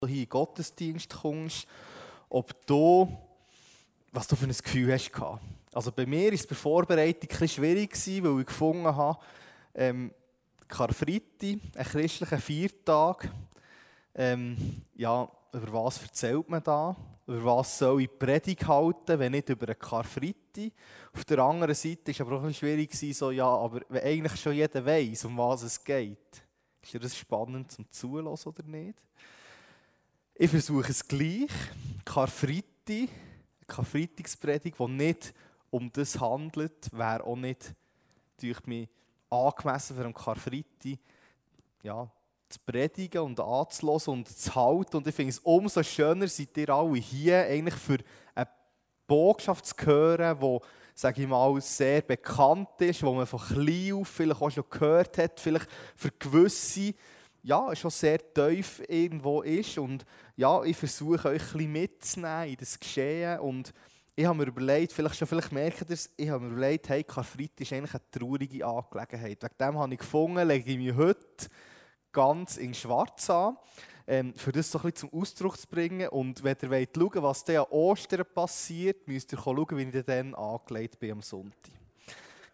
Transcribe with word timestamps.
du 0.00 0.06
hier 0.06 0.18
in 0.18 0.24
den 0.24 0.28
Gottesdienst 0.30 1.14
kommst, 1.14 1.66
ob 2.28 2.66
du, 2.66 3.16
was 4.12 4.26
du 4.26 4.36
für 4.36 4.46
ein 4.46 4.50
Gefühl 4.50 4.92
hast. 4.92 5.10
Also 5.72 5.92
bei 5.92 6.06
mir 6.06 6.26
war 6.26 6.32
es 6.32 6.42
bei 6.42 6.48
der 6.48 6.56
Vorbereitung 6.56 7.30
ein 7.40 7.48
schwierig, 7.48 7.96
weil 8.22 8.40
ich 8.40 8.46
gefunden 8.46 8.86
habe, 8.86 9.18
ähm, 9.74 10.12
Karfreitag, 10.68 11.58
ein 11.74 11.84
christlicher 11.84 12.38
Viertag, 12.38 13.30
ähm, 14.14 14.82
ja, 14.94 15.30
über 15.52 15.72
was 15.72 16.02
erzählt 16.02 16.48
man 16.48 16.62
da? 16.62 16.96
Über 17.26 17.44
was 17.44 17.78
soll 17.78 18.02
ich 18.02 18.18
Predigt 18.18 18.66
halten, 18.66 19.18
wenn 19.18 19.32
nicht 19.32 19.48
über 19.48 19.66
einen 19.66 19.78
Karfreitag? 19.78 20.72
Auf 21.14 21.24
der 21.24 21.38
anderen 21.38 21.74
Seite 21.74 22.06
war 22.06 22.12
es 22.12 22.20
aber 22.20 22.40
auch 22.40 22.54
schwierig, 22.54 22.94
so, 23.14 23.30
ja, 23.30 23.46
aber 23.46 23.80
wenn 23.88 24.02
eigentlich 24.02 24.40
schon 24.40 24.54
jeder 24.54 24.84
weiß, 24.84 25.26
um 25.26 25.36
was 25.36 25.62
es 25.62 25.82
geht, 25.82 26.42
ist 26.82 26.94
das 27.04 27.16
spannend 27.16 27.70
zum 27.72 27.90
Zuhören 27.90 28.26
oder 28.26 28.62
nicht? 28.64 28.98
Ich 30.38 30.50
versuche 30.50 30.90
es 30.90 31.08
gleich. 31.08 31.48
Karfreitag, 32.04 33.08
Karfreitagspredigt, 33.66 34.78
die 34.78 34.88
nicht 34.88 35.32
um 35.70 35.90
das 35.90 36.20
handelt, 36.20 36.92
wäre 36.92 37.24
auch 37.24 37.36
nicht 37.36 37.74
durch 38.38 38.66
mich 38.66 38.86
angemessen 39.30 39.96
für 39.96 40.04
einen 40.04 40.12
Karfreitag 40.12 40.98
ja, 41.82 42.06
zu 42.50 42.58
predigen 42.66 43.22
und 43.22 43.40
anzuhören 43.40 44.18
und 44.18 44.28
zu 44.28 44.54
halten. 44.54 44.98
Und 44.98 45.06
ich 45.06 45.14
finde 45.14 45.30
es 45.30 45.38
umso 45.38 45.82
schöner, 45.82 46.28
seid 46.28 46.54
ihr 46.58 46.68
alle 46.68 46.98
hier 46.98 47.46
eigentlich 47.46 47.74
für 47.74 47.98
eine 48.34 48.48
Botschaft 49.06 49.64
zu 49.64 49.86
hören, 49.86 50.38
die, 50.38 50.58
sage 50.94 51.22
ich 51.22 51.28
mal, 51.28 51.58
sehr 51.62 52.02
bekannt 52.02 52.78
ist, 52.80 53.02
wo 53.02 53.14
man 53.14 53.26
von 53.26 53.40
klein 53.40 53.94
auf 53.94 54.08
vielleicht 54.08 54.42
auch 54.42 54.50
schon 54.50 54.64
gehört 54.68 55.16
hat, 55.16 55.40
vielleicht 55.40 55.68
für 55.96 56.10
gewisse 56.10 56.92
ja, 57.46 57.76
schon 57.76 57.92
sehr 57.92 58.18
tief 58.34 58.82
irgendwo 58.88 59.42
ist. 59.42 59.78
Und 59.78 60.04
ja, 60.34 60.64
ich 60.64 60.76
versuche 60.76 61.28
euch 61.28 61.54
ein 61.54 61.70
mitzunehmen 61.70 62.48
in 62.48 62.56
das 62.56 62.78
Geschehen. 62.78 63.38
Und 63.38 63.72
ich 64.16 64.26
habe 64.26 64.36
mir 64.36 64.46
überlegt, 64.46 64.92
vielleicht 64.92 65.16
schon 65.16 65.28
vielleicht 65.28 65.52
merkt 65.52 65.82
ihr 65.82 65.90
es, 65.90 66.10
ich 66.16 66.28
habe 66.28 66.44
mir 66.44 66.52
überlegt, 66.52 66.88
hey, 66.88 67.04
Karfreitag 67.04 67.60
ist 67.60 67.72
eigentlich 67.72 67.94
eine 67.94 68.10
traurige 68.10 68.66
Angelegenheit. 68.66 69.42
Wegen 69.44 69.54
dem 69.60 69.78
habe 69.78 69.92
ich 69.92 70.00
gefunden, 70.00 70.48
lege 70.48 70.72
ich 70.72 70.76
mich 70.76 70.96
heute 70.96 71.46
ganz 72.10 72.56
in 72.56 72.74
Schwarz 72.74 73.30
an, 73.30 73.56
ähm, 74.08 74.34
für 74.34 74.50
das 74.50 74.68
so 74.68 74.80
ein 74.82 74.94
zum 74.96 75.12
Ausdruck 75.12 75.56
zu 75.56 75.68
bringen. 75.68 76.08
Und 76.08 76.42
wenn 76.42 76.56
ihr 76.60 76.70
wollt 76.70 77.22
was 77.22 77.44
dann 77.44 77.58
an 77.58 77.66
Ostern 77.70 78.24
passiert, 78.34 79.06
müsst 79.06 79.32
ihr 79.32 79.38
schauen, 79.38 79.68
wie 79.70 79.82
ich 79.96 80.04
dann 80.04 80.34
angelegt 80.34 80.98
bin 80.98 81.12
am 81.12 81.22
Sonntag. 81.22 81.72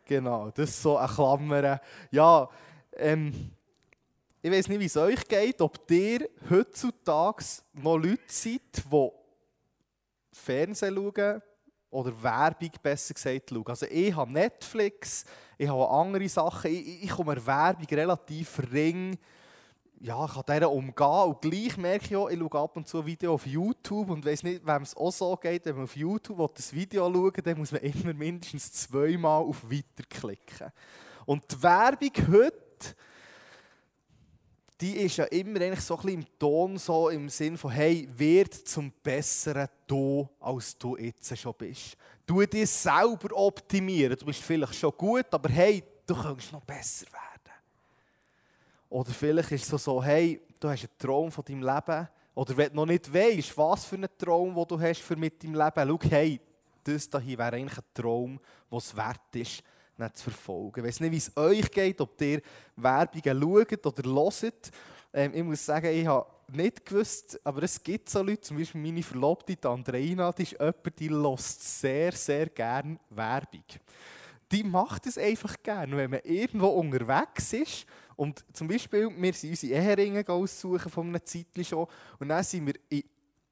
Genau, 0.04 0.50
das 0.50 0.68
ist 0.68 0.82
so 0.82 0.98
eine 0.98 1.08
Klammer. 1.08 1.80
Ja, 2.10 2.50
ähm, 2.98 3.52
ich 4.42 4.50
weiß 4.50 4.68
nicht, 4.68 4.80
wie 4.80 4.86
es 4.86 4.96
euch 4.96 5.26
geht, 5.28 5.60
ob 5.60 5.88
ihr 5.88 6.28
heutzutage 6.50 7.44
noch 7.74 7.96
Leute 7.96 8.20
seid, 8.26 8.60
die 8.90 9.08
Fernsehen 10.32 10.96
schauen 10.96 11.42
oder 11.90 12.22
Werbung, 12.22 12.70
besser 12.82 13.14
gesagt, 13.14 13.50
schauen. 13.50 13.66
Also 13.66 13.86
ich 13.86 14.16
habe 14.16 14.32
Netflix, 14.32 15.24
ich 15.56 15.68
habe 15.68 15.88
andere 15.88 16.28
Sachen, 16.28 16.72
ich, 16.72 17.04
ich 17.04 17.10
komme 17.10 17.46
Werbung 17.46 17.86
relativ 17.86 18.60
ring, 18.72 19.16
ja, 20.00 20.24
ich 20.24 20.32
kann 20.32 20.42
dieser 20.48 20.72
umgehen 20.72 21.06
und 21.06 21.40
gleich 21.40 21.76
merke 21.76 22.06
ich 22.06 22.16
auch, 22.16 22.28
ich 22.28 22.36
schaue 22.36 22.60
ab 22.60 22.76
und 22.76 22.88
zu 22.88 22.98
ein 22.98 23.06
Video 23.06 23.34
auf 23.34 23.46
YouTube 23.46 24.10
und 24.10 24.26
weiß 24.26 24.42
nicht, 24.42 24.66
wem 24.66 24.82
es 24.82 24.96
auch 24.96 25.12
so 25.12 25.36
geht, 25.36 25.64
wenn 25.66 25.76
man 25.76 25.84
auf 25.84 25.94
YouTube 25.94 26.52
das 26.56 26.72
Video 26.72 27.12
schaut, 27.12 27.46
dann 27.46 27.58
muss 27.58 27.70
man 27.70 27.82
immer 27.82 28.12
mindestens 28.12 28.72
zweimal 28.72 29.42
auf 29.42 29.62
Weiter 29.70 30.02
klicken. 30.10 30.72
Und 31.26 31.44
die 31.48 31.62
Werbung 31.62 32.10
heute, 32.32 32.96
die 34.82 34.96
ist 34.96 35.16
ja 35.16 35.24
immer 35.26 35.60
eigentlich 35.60 35.80
so 35.80 35.96
ein 35.96 36.02
bisschen 36.02 36.20
im 36.20 36.38
Ton, 36.40 36.76
so 36.76 37.08
im 37.08 37.28
Sinn 37.28 37.56
von, 37.56 37.70
hey, 37.70 38.08
wird 38.16 38.52
zum 38.52 38.90
Besseren 39.00 39.68
du, 39.86 40.28
als 40.40 40.76
du 40.76 40.96
jetzt 40.96 41.38
schon 41.38 41.54
bist. 41.56 41.96
Du 42.26 42.44
dich 42.44 42.68
selber 42.68 43.28
optimieren. 43.32 44.18
Du 44.18 44.26
bist 44.26 44.42
vielleicht 44.42 44.74
schon 44.74 44.90
gut, 44.98 45.26
aber 45.30 45.48
hey, 45.50 45.84
du 46.04 46.20
könntest 46.20 46.52
noch 46.52 46.64
besser 46.64 47.06
werden. 47.06 47.56
Oder 48.88 49.12
vielleicht 49.12 49.52
ist 49.52 49.72
es 49.72 49.84
so, 49.84 50.02
hey, 50.02 50.40
du 50.58 50.68
hast 50.68 50.80
einen 50.80 50.98
Traum 50.98 51.30
von 51.30 51.44
deinem 51.44 51.62
Leben. 51.62 52.08
Oder 52.34 52.56
wenn 52.56 52.70
du 52.70 52.76
noch 52.76 52.86
nicht 52.86 53.14
weißt, 53.14 53.56
was 53.56 53.84
für 53.84 53.96
einen 53.96 54.08
Traum 54.18 54.52
du 54.66 54.80
hast 54.80 55.00
für 55.00 55.14
mit 55.14 55.44
deinem 55.44 55.54
Leben, 55.54 55.98
schau, 56.00 56.10
hey, 56.10 56.40
das 56.82 57.08
hier 57.22 57.38
wäre 57.38 57.54
eigentlich 57.54 57.78
ein 57.78 57.84
Traum, 57.94 58.40
was 58.68 58.96
wert 58.96 59.36
ist, 59.36 59.62
nicht 60.02 60.16
zu 60.16 60.24
verfolgen. 60.24 60.80
Ich 60.80 60.86
weiß 60.86 61.00
nicht, 61.00 61.12
wie 61.12 61.16
es 61.16 61.36
euch 61.36 61.70
geht, 61.70 62.00
ob 62.00 62.20
ihr 62.20 62.40
Werbungen 62.76 63.40
schaut 63.40 63.86
oder 63.86 64.10
hört. 64.10 64.70
Ähm, 65.14 65.32
ich 65.34 65.42
muss 65.42 65.64
sagen, 65.64 65.86
ich 65.86 66.06
habe 66.06 66.26
nicht 66.52 66.84
gewusst, 66.84 67.40
aber 67.44 67.62
es 67.62 67.82
gibt 67.82 68.08
so 68.08 68.22
Leute, 68.22 68.42
zum 68.42 68.58
Beispiel 68.58 68.80
meine 68.80 69.02
Verlobte, 69.02 69.56
die 69.56 69.66
Andreina, 69.66 70.32
die 70.32 70.42
ist 70.42 70.52
jemand, 70.52 70.98
die 70.98 71.10
hört 71.10 71.40
sehr, 71.40 72.12
sehr 72.12 72.46
gerne 72.46 72.98
Werbung. 73.10 73.64
Die 74.50 74.64
macht 74.64 75.06
es 75.06 75.16
einfach 75.16 75.56
gerne, 75.62 75.96
wenn 75.96 76.10
man 76.10 76.20
irgendwo 76.24 76.68
unterwegs 76.68 77.52
ist 77.54 77.86
und 78.16 78.44
zum 78.52 78.68
Beispiel, 78.68 79.08
wir 79.16 79.32
sind 79.32 79.50
unsere 79.50 79.72
Eheringe 79.72 80.28
aussuchen 80.28 80.90
von 80.90 81.08
einer 81.08 81.24
Zeit 81.24 81.46
schon 81.62 81.86
und 82.18 82.28
dann 82.28 82.44
sind 82.44 82.66
wir, 82.66 82.74
in, 82.90 83.02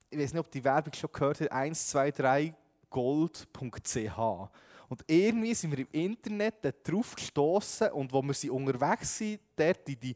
ich 0.09 0.19
weiß 0.19 0.33
nicht, 0.33 0.39
ob 0.39 0.51
die 0.51 0.63
Werbung 0.63 0.93
schon 0.93 1.09
gehört 1.11 1.41
hat, 1.41 1.51
123 1.51 2.53
gold.ch 2.89 4.19
und 4.91 5.05
irgendwie 5.07 5.53
sind 5.53 5.71
wir 5.71 5.79
im 5.79 5.87
Internet 5.89 6.55
darauf 6.85 7.15
gestoßen 7.15 7.91
und 7.91 8.11
wo 8.11 8.21
wir 8.21 8.33
sie 8.33 8.49
unterwegs 8.49 9.19
sind, 9.19 9.39
dort 9.55 9.87
in 9.87 9.97
die 9.97 10.15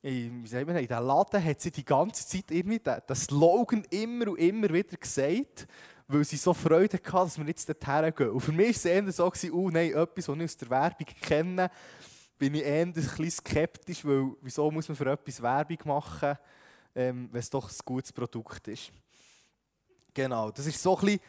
in, 0.00 0.50
wie 0.50 0.86
Laden 0.86 1.44
hat 1.44 1.60
sie 1.60 1.70
die 1.70 1.84
ganze 1.84 2.26
Zeit 2.26 2.50
irgendwie 2.50 2.78
den, 2.78 3.14
Slogan 3.14 3.84
immer 3.90 4.28
und 4.28 4.38
immer 4.38 4.70
wieder 4.70 4.96
gesagt, 4.96 5.66
weil 6.06 6.24
sie 6.24 6.38
so 6.38 6.54
Freude 6.54 6.96
hatte, 6.96 7.12
dass 7.12 7.36
wir 7.36 7.46
jetzt 7.48 7.68
dorthin 7.68 8.14
gehen. 8.14 8.30
Und 8.30 8.40
für 8.40 8.52
mich 8.52 8.68
war 8.68 8.70
es 8.70 8.84
eher 8.86 9.12
so, 9.12 9.30
oh 9.52 9.68
nein, 9.68 9.92
etwas, 9.92 10.28
was 10.28 10.36
ich 10.38 10.44
aus 10.44 10.56
der 10.56 10.70
Werbung 10.70 11.06
kenne, 11.20 11.70
bin 12.38 12.54
ich 12.54 12.62
eher 12.62 12.86
ein 12.86 12.94
bisschen 12.94 13.30
skeptisch, 13.30 14.02
weil 14.06 14.30
wieso 14.40 14.70
muss 14.70 14.88
man 14.88 14.96
für 14.96 15.12
etwas 15.12 15.42
Werbung 15.42 15.78
machen, 15.84 16.38
ähm, 16.94 17.28
wenn 17.30 17.40
es 17.40 17.50
doch 17.50 17.68
ein 17.68 17.76
gutes 17.84 18.10
Produkt 18.10 18.68
ist. 18.68 18.90
Genau, 20.14 20.50
das 20.50 20.66
ist 20.66 20.82
so 20.82 20.96
ein 20.96 21.04
bisschen 21.04 21.20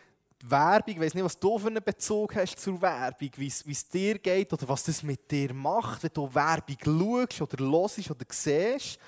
die 0.42 0.50
Werbung, 0.50 0.96
ich 0.96 1.00
weiß 1.00 1.14
nicht, 1.14 1.24
was 1.24 1.40
du 1.40 1.58
für 1.60 1.68
einen 1.68 1.84
Bezug 1.84 2.36
hast 2.36 2.60
zur 2.60 2.82
Werbung, 2.82 3.30
wie 3.36 3.48
es 3.48 3.90
dir 3.90 4.18
geht 4.20 4.52
oder 4.54 4.68
was 4.68 4.84
das 4.84 5.04
mit 5.04 5.30
dir 5.30 5.54
macht, 5.54 6.04
wenn 6.04 6.12
du 6.14 6.34
Werbung 6.34 6.78
schaust 6.80 7.42
oder 7.42 7.66
hörst 7.66 8.12
oder 8.12 8.26
siehst. 8.30 9.00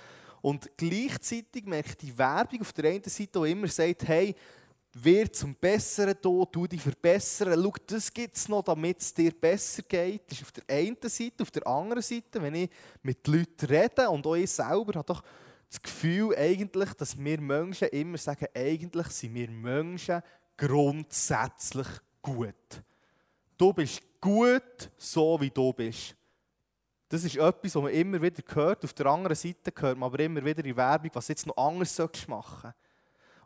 Und 0.41 0.69
gleichzeitig 0.75 1.65
merkt 1.65 2.01
die 2.01 2.17
Werbung 2.17 2.61
auf 2.61 2.73
der 2.73 2.91
einen 2.91 3.03
Seite 3.03 3.39
auch 3.39 3.45
immer 3.45 3.67
sagt, 3.67 4.07
hey, 4.07 4.35
wird 4.93 5.35
zum 5.35 5.55
Besseren 5.55 6.15
da, 6.21 6.43
du 6.51 6.67
dich 6.67 6.81
verbessern, 6.81 7.53
schau, 7.53 7.73
das 7.87 8.13
gibt 8.13 8.35
es 8.35 8.49
noch, 8.49 8.63
damit 8.63 8.99
es 8.99 9.13
dir 9.13 9.31
besser 9.31 9.83
geht. 9.83 10.23
Das 10.29 10.37
ist 10.37 10.43
auf 10.43 10.51
der 10.51 10.63
einen 10.67 10.97
Seite, 11.03 11.43
auf 11.43 11.51
der 11.51 11.65
anderen 11.65 12.03
Seite, 12.03 12.41
wenn 12.41 12.55
ich 12.55 12.69
mit 13.01 13.25
Leuten 13.27 13.65
rede 13.67 14.09
und 14.09 14.25
auch 14.27 14.35
ich 14.35 14.51
selber 14.51 14.95
habe 14.95 15.05
doch 15.05 15.23
das 15.69 15.81
Gefühl 15.81 16.35
eigentlich, 16.35 16.93
dass 16.95 17.17
wir 17.17 17.39
Menschen 17.39 17.87
immer 17.89 18.17
sagen, 18.17 18.47
eigentlich 18.53 19.07
sind 19.07 19.33
wir 19.33 19.49
Menschen 19.49 20.21
grundsätzlich 20.61 21.87
gut. 22.21 22.83
Du 23.57 23.73
bist 23.73 24.01
gut, 24.21 24.91
so 24.95 25.41
wie 25.41 25.49
du 25.49 25.73
bist. 25.73 26.15
Das 27.09 27.23
ist 27.23 27.35
etwas, 27.35 27.75
was 27.75 27.81
man 27.81 27.91
immer 27.91 28.21
wieder 28.21 28.43
hört. 28.53 28.85
Auf 28.85 28.93
der 28.93 29.07
anderen 29.07 29.35
Seite 29.35 29.73
hört 29.75 29.97
man 29.97 30.07
aber 30.07 30.19
immer 30.19 30.45
wieder 30.45 30.63
in 30.63 30.77
Werbung, 30.77 31.09
was 31.13 31.27
jetzt 31.29 31.47
noch 31.47 31.57
anders 31.57 31.97
machen 32.27 32.61
sollst. 32.61 32.75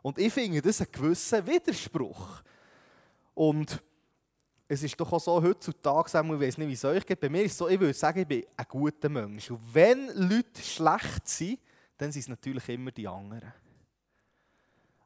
Und 0.02 0.18
ich 0.18 0.32
finde, 0.32 0.60
das 0.60 0.78
ist 0.78 0.86
ein 0.86 0.92
gewisser 0.92 1.44
Widerspruch. 1.44 2.42
Und 3.34 3.82
es 4.68 4.82
ist 4.82 5.00
doch 5.00 5.10
auch 5.10 5.20
so, 5.20 5.42
heutzutage, 5.42 6.08
ich 6.08 6.40
weiß 6.40 6.58
nicht, 6.58 6.68
wie 6.68 6.74
es 6.74 6.84
euch 6.84 7.04
geht, 7.04 7.18
bei 7.18 7.28
mir 7.28 7.42
ist 7.42 7.52
es 7.52 7.58
so, 7.58 7.68
ich 7.68 7.80
würde 7.80 7.94
sagen, 7.94 8.20
ich 8.20 8.28
bin 8.28 8.44
ein 8.56 8.66
guter 8.68 9.08
Mensch. 9.08 9.50
Und 9.50 9.60
wenn 9.72 10.08
Leute 10.14 10.62
schlecht 10.62 11.26
sind, 11.26 11.60
dann 11.96 12.12
sind 12.12 12.20
es 12.20 12.28
natürlich 12.28 12.68
immer 12.68 12.90
die 12.90 13.08
anderen. 13.08 13.52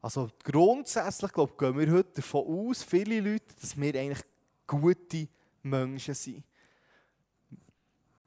Also 0.02 0.30
grundsätzlich 0.42 1.32
glaube, 1.32 1.54
gehen 1.58 1.78
wir 1.78 1.92
heute 1.92 2.14
davon 2.14 2.46
aus, 2.46 2.82
viele 2.82 3.20
Leute, 3.20 3.54
dass 3.60 3.78
wir 3.78 3.94
eigentlich 3.94 4.24
gute 4.66 5.28
Menschen 5.62 6.14
sind. 6.14 6.44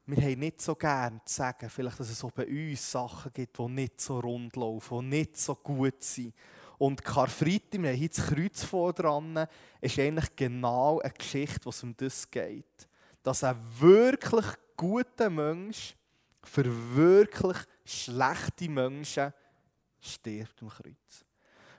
Wir 0.06 0.22
haben 0.22 0.38
nicht 0.38 0.60
so 0.60 0.74
gern 0.74 1.20
zu 1.24 1.34
sagen, 1.34 1.70
vielleicht, 1.70 1.98
dass 1.98 2.10
es 2.10 2.22
auch 2.22 2.30
bei 2.30 2.46
uns 2.46 2.90
Sachen 2.90 3.32
gibt, 3.32 3.58
die 3.58 3.68
nicht 3.68 4.00
so 4.00 4.20
rund 4.20 4.54
laufen, 4.54 5.10
die 5.10 5.18
nicht 5.18 5.38
so 5.38 5.54
gut 5.54 6.02
sind. 6.02 6.34
Und 6.78 7.02
Karfreitag, 7.02 7.80
wir 7.80 7.90
haben 7.90 7.96
hier 7.96 8.08
das 8.08 8.26
Kreuz 8.26 8.64
vor 8.64 8.92
dran, 8.92 9.46
ist 9.80 9.98
eigentlich 9.98 10.36
genau 10.36 11.00
eine 11.00 11.12
Geschichte, 11.12 11.64
was 11.64 11.82
um 11.82 11.96
das 11.96 12.30
geht. 12.30 12.88
Dass 13.22 13.42
ein 13.42 13.56
wirklich 13.80 14.44
guter 14.76 15.30
Mensch 15.30 15.96
für 16.42 16.66
wirklich 16.94 17.56
schlechte 17.84 18.68
Menschen 18.68 19.32
stirbt 20.00 20.62
am 20.62 20.68
Kreuz. 20.68 21.23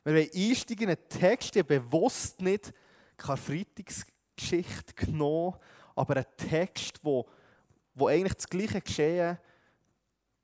Wir 0.05 0.13
wollen 0.13 0.29
einsteigen 0.33 0.83
in 0.83 0.89
einen 0.95 1.09
Text, 1.09 1.55
der 1.55 1.63
bewusst 1.63 2.39
nicht 2.39 2.71
Karfreitagsgeschichte 3.17 4.93
genommen, 4.95 5.55
aber 5.95 6.17
ein 6.17 6.25
Text, 6.37 6.99
wo, 7.01 7.27
wo 7.95 8.07
eigentlich 8.07 8.35
das 8.35 8.47
gleiche 8.47 8.81
Geschehen 8.81 9.39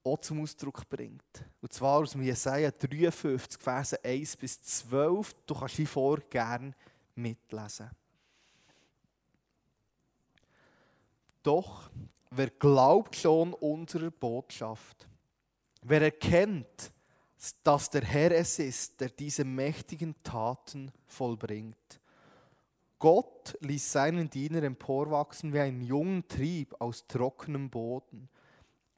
auch 0.03 0.17
zum 0.17 0.41
Ausdruck 0.41 0.89
bringt. 0.89 1.45
Und 1.61 1.71
zwar 1.71 1.99
aus 1.99 2.15
Jesaja 2.15 2.71
53, 2.71 3.61
Verse 3.61 4.03
1 4.03 4.35
bis 4.37 4.59
12. 4.63 5.35
Du 5.45 5.53
kannst 5.53 5.75
hier 5.75 5.87
vor 5.87 6.17
gerne 6.21 6.73
mitlesen. 7.13 7.91
Doch 11.43 11.91
wer 12.31 12.49
glaubt 12.49 13.15
schon 13.15 13.53
unserer 13.53 14.09
Botschaft, 14.09 15.07
wer 15.83 16.01
erkennt, 16.01 16.91
dass 17.63 17.89
der 17.89 18.03
Herr 18.03 18.31
es 18.31 18.59
ist, 18.59 19.01
der 19.01 19.09
diese 19.09 19.43
mächtigen 19.43 20.15
Taten 20.23 20.91
vollbringt. 21.07 21.99
Gott 22.99 23.57
ließ 23.61 23.91
seinen 23.91 24.29
Diener 24.29 24.61
emporwachsen 24.61 25.51
wie 25.53 25.59
einen 25.59 25.81
jungen 25.81 26.27
Trieb 26.27 26.75
aus 26.79 27.07
trockenem 27.07 27.69
Boden. 27.69 28.29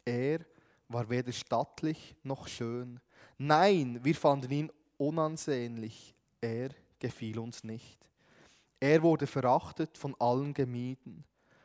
Er 0.04 0.42
war 0.90 1.10
weder 1.10 1.32
stattlich 1.32 2.16
noch 2.24 2.50
schön. 2.50 3.00
Nein, 3.38 4.00
wir 4.04 4.16
fanden 4.16 4.52
ihn 4.52 4.72
unansehnlich. 4.98 6.14
Er 6.42 6.70
gefiel 7.00 7.40
uns 7.40 7.64
nicht. 7.64 7.98
Er 8.82 9.02
wurde 9.02 9.28
verachtet, 9.28 9.98
von 9.98 10.14
allen 10.20 10.54
gemieden. 10.54 11.24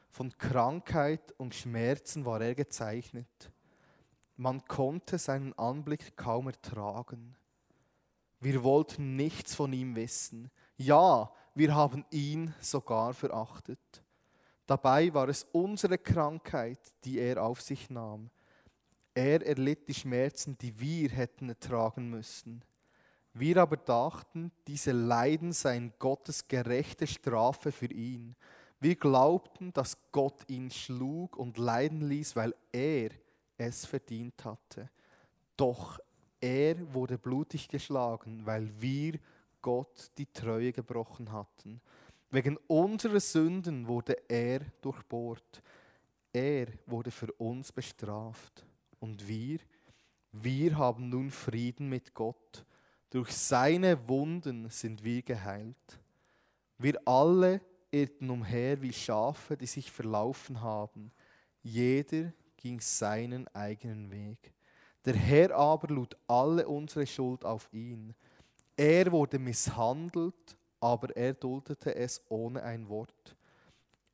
Von 0.08 0.36
Krankheit 0.38 1.34
und 1.38 1.54
Schmerzen 1.54 2.24
war 2.24 2.40
er 2.40 2.54
gezeichnet. 2.54 3.50
Man 4.40 4.64
konnte 4.68 5.18
seinen 5.18 5.52
Anblick 5.58 6.16
kaum 6.16 6.46
ertragen. 6.46 7.34
Wir 8.38 8.62
wollten 8.62 9.16
nichts 9.16 9.56
von 9.56 9.72
ihm 9.72 9.96
wissen. 9.96 10.48
Ja, 10.76 11.32
wir 11.56 11.74
haben 11.74 12.04
ihn 12.12 12.54
sogar 12.60 13.14
verachtet. 13.14 14.04
Dabei 14.64 15.12
war 15.12 15.28
es 15.28 15.42
unsere 15.50 15.98
Krankheit, 15.98 16.78
die 17.04 17.18
er 17.18 17.42
auf 17.42 17.60
sich 17.60 17.90
nahm. 17.90 18.30
Er 19.12 19.44
erlitt 19.44 19.88
die 19.88 19.94
Schmerzen, 19.94 20.56
die 20.56 20.78
wir 20.78 21.08
hätten 21.08 21.48
ertragen 21.48 22.08
müssen. 22.08 22.62
Wir 23.32 23.56
aber 23.56 23.76
dachten, 23.76 24.52
diese 24.68 24.92
Leiden 24.92 25.52
seien 25.52 25.92
Gottes 25.98 26.46
gerechte 26.46 27.08
Strafe 27.08 27.72
für 27.72 27.92
ihn. 27.92 28.36
Wir 28.78 28.94
glaubten, 28.94 29.72
dass 29.72 29.96
Gott 30.12 30.48
ihn 30.48 30.70
schlug 30.70 31.36
und 31.36 31.58
leiden 31.58 32.08
ließ, 32.08 32.36
weil 32.36 32.54
er 32.70 33.10
es 33.58 33.84
verdient 33.84 34.42
hatte. 34.44 34.88
Doch 35.56 35.98
er 36.40 36.94
wurde 36.94 37.18
blutig 37.18 37.68
geschlagen, 37.68 38.46
weil 38.46 38.70
wir 38.80 39.18
Gott 39.60 40.10
die 40.16 40.26
Treue 40.32 40.72
gebrochen 40.72 41.32
hatten. 41.32 41.80
Wegen 42.30 42.56
unserer 42.68 43.20
Sünden 43.20 43.86
wurde 43.88 44.16
er 44.28 44.60
durchbohrt. 44.80 45.62
Er 46.32 46.68
wurde 46.86 47.10
für 47.10 47.32
uns 47.32 47.72
bestraft. 47.72 48.64
Und 49.00 49.26
wir, 49.26 49.58
wir 50.32 50.76
haben 50.76 51.08
nun 51.08 51.30
Frieden 51.30 51.88
mit 51.88 52.14
Gott. 52.14 52.64
Durch 53.10 53.32
seine 53.32 54.08
Wunden 54.08 54.68
sind 54.68 55.02
wir 55.02 55.22
geheilt. 55.22 56.00
Wir 56.76 57.00
alle 57.06 57.60
irrten 57.90 58.30
umher 58.30 58.80
wie 58.82 58.92
Schafe, 58.92 59.56
die 59.56 59.66
sich 59.66 59.90
verlaufen 59.90 60.60
haben. 60.60 61.10
Jeder 61.62 62.32
ging 62.58 62.80
seinen 62.80 63.48
eigenen 63.54 64.10
Weg. 64.10 64.52
Der 65.04 65.14
Herr 65.14 65.54
aber 65.56 65.88
lud 65.88 66.14
alle 66.26 66.68
unsere 66.68 67.06
Schuld 67.06 67.44
auf 67.44 67.72
ihn. 67.72 68.14
Er 68.76 69.10
wurde 69.10 69.38
misshandelt, 69.38 70.56
aber 70.80 71.16
er 71.16 71.32
duldete 71.32 71.94
es 71.94 72.22
ohne 72.28 72.62
ein 72.62 72.88
Wort. 72.88 73.36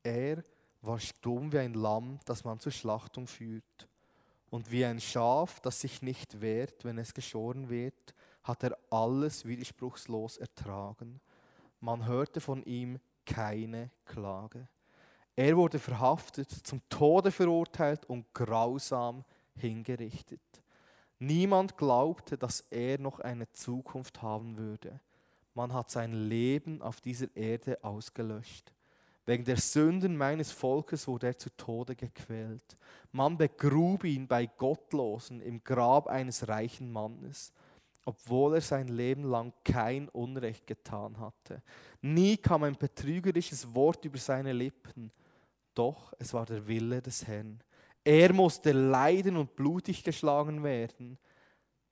Er 0.03 0.45
war 0.83 1.01
stumm 1.01 1.53
wie 1.53 1.59
ein 1.59 1.75
Lamm, 1.75 2.21
das 2.27 2.45
man 2.45 2.61
zur 2.61 2.73
Schlachtung 2.73 3.27
führt. 3.27 3.89
Und 4.51 4.71
wie 4.71 4.85
ein 4.85 5.01
Schaf, 5.01 5.59
das 5.61 5.81
sich 5.81 6.03
nicht 6.03 6.41
wehrt, 6.41 6.85
wenn 6.85 6.99
es 6.99 7.13
geschoren 7.13 7.69
wird, 7.69 8.15
hat 8.45 8.63
er 8.63 8.79
alles 8.91 9.45
widerspruchslos 9.47 10.37
ertragen. 10.37 11.21
Man 11.81 12.07
hörte 12.07 12.41
von 12.41 12.63
ihm 12.63 13.01
keine 13.27 13.91
Klage. 14.05 14.69
Er 15.37 15.57
wurde 15.57 15.79
verhaftet, 15.79 16.51
zum 16.51 16.81
Tode 16.89 17.33
verurteilt 17.33 18.05
und 18.07 18.33
grausam 18.35 19.25
hingerichtet. 19.57 20.41
Niemand 21.19 21.77
glaubte, 21.77 22.37
dass 22.37 22.61
er 22.71 23.01
noch 23.01 23.21
eine 23.21 23.51
Zukunft 23.53 24.23
haben 24.23 24.57
würde. 24.57 25.01
Man 25.55 25.73
hat 25.73 25.91
sein 25.91 26.13
Leben 26.13 26.83
auf 26.83 27.01
dieser 27.01 27.35
Erde 27.37 27.83
ausgelöscht. 27.83 28.73
Wegen 29.27 29.45
der 29.45 29.57
Sünden 29.57 30.17
meines 30.17 30.53
Volkes 30.53 31.09
wurde 31.09 31.29
er 31.29 31.39
zu 31.39 31.49
Tode 31.57 31.97
gequält. 31.97 32.77
Man 33.11 33.39
begrub 33.39 34.05
ihn 34.05 34.29
bei 34.29 34.47
Gottlosen 34.47 35.41
im 35.41 35.65
Grab 35.65 36.09
eines 36.09 36.47
reichen 36.47 36.93
Mannes, 36.93 37.53
obwohl 38.05 38.57
er 38.57 38.61
sein 38.61 38.89
Leben 38.89 39.25
lang 39.25 39.53
kein 39.65 40.09
Unrecht 40.11 40.67
getan 40.67 41.19
hatte. 41.19 41.63
Nie 42.03 42.37
kam 42.37 42.65
ein 42.65 42.77
betrügerisches 42.77 43.75
Wort 43.75 44.05
über 44.05 44.19
seine 44.19 44.53
Lippen, 44.53 45.11
doch 45.75 46.13
es 46.19 46.33
war 46.33 46.47
der 46.47 46.67
Wille 46.67 47.03
des 47.03 47.27
Herrn. 47.27 47.63
Er 48.05 48.33
musste 48.33 48.73
leiden 48.73 49.37
und 49.37 49.55
blutig 49.57 50.05
geschlagen 50.05 50.63
werden. 50.63 51.19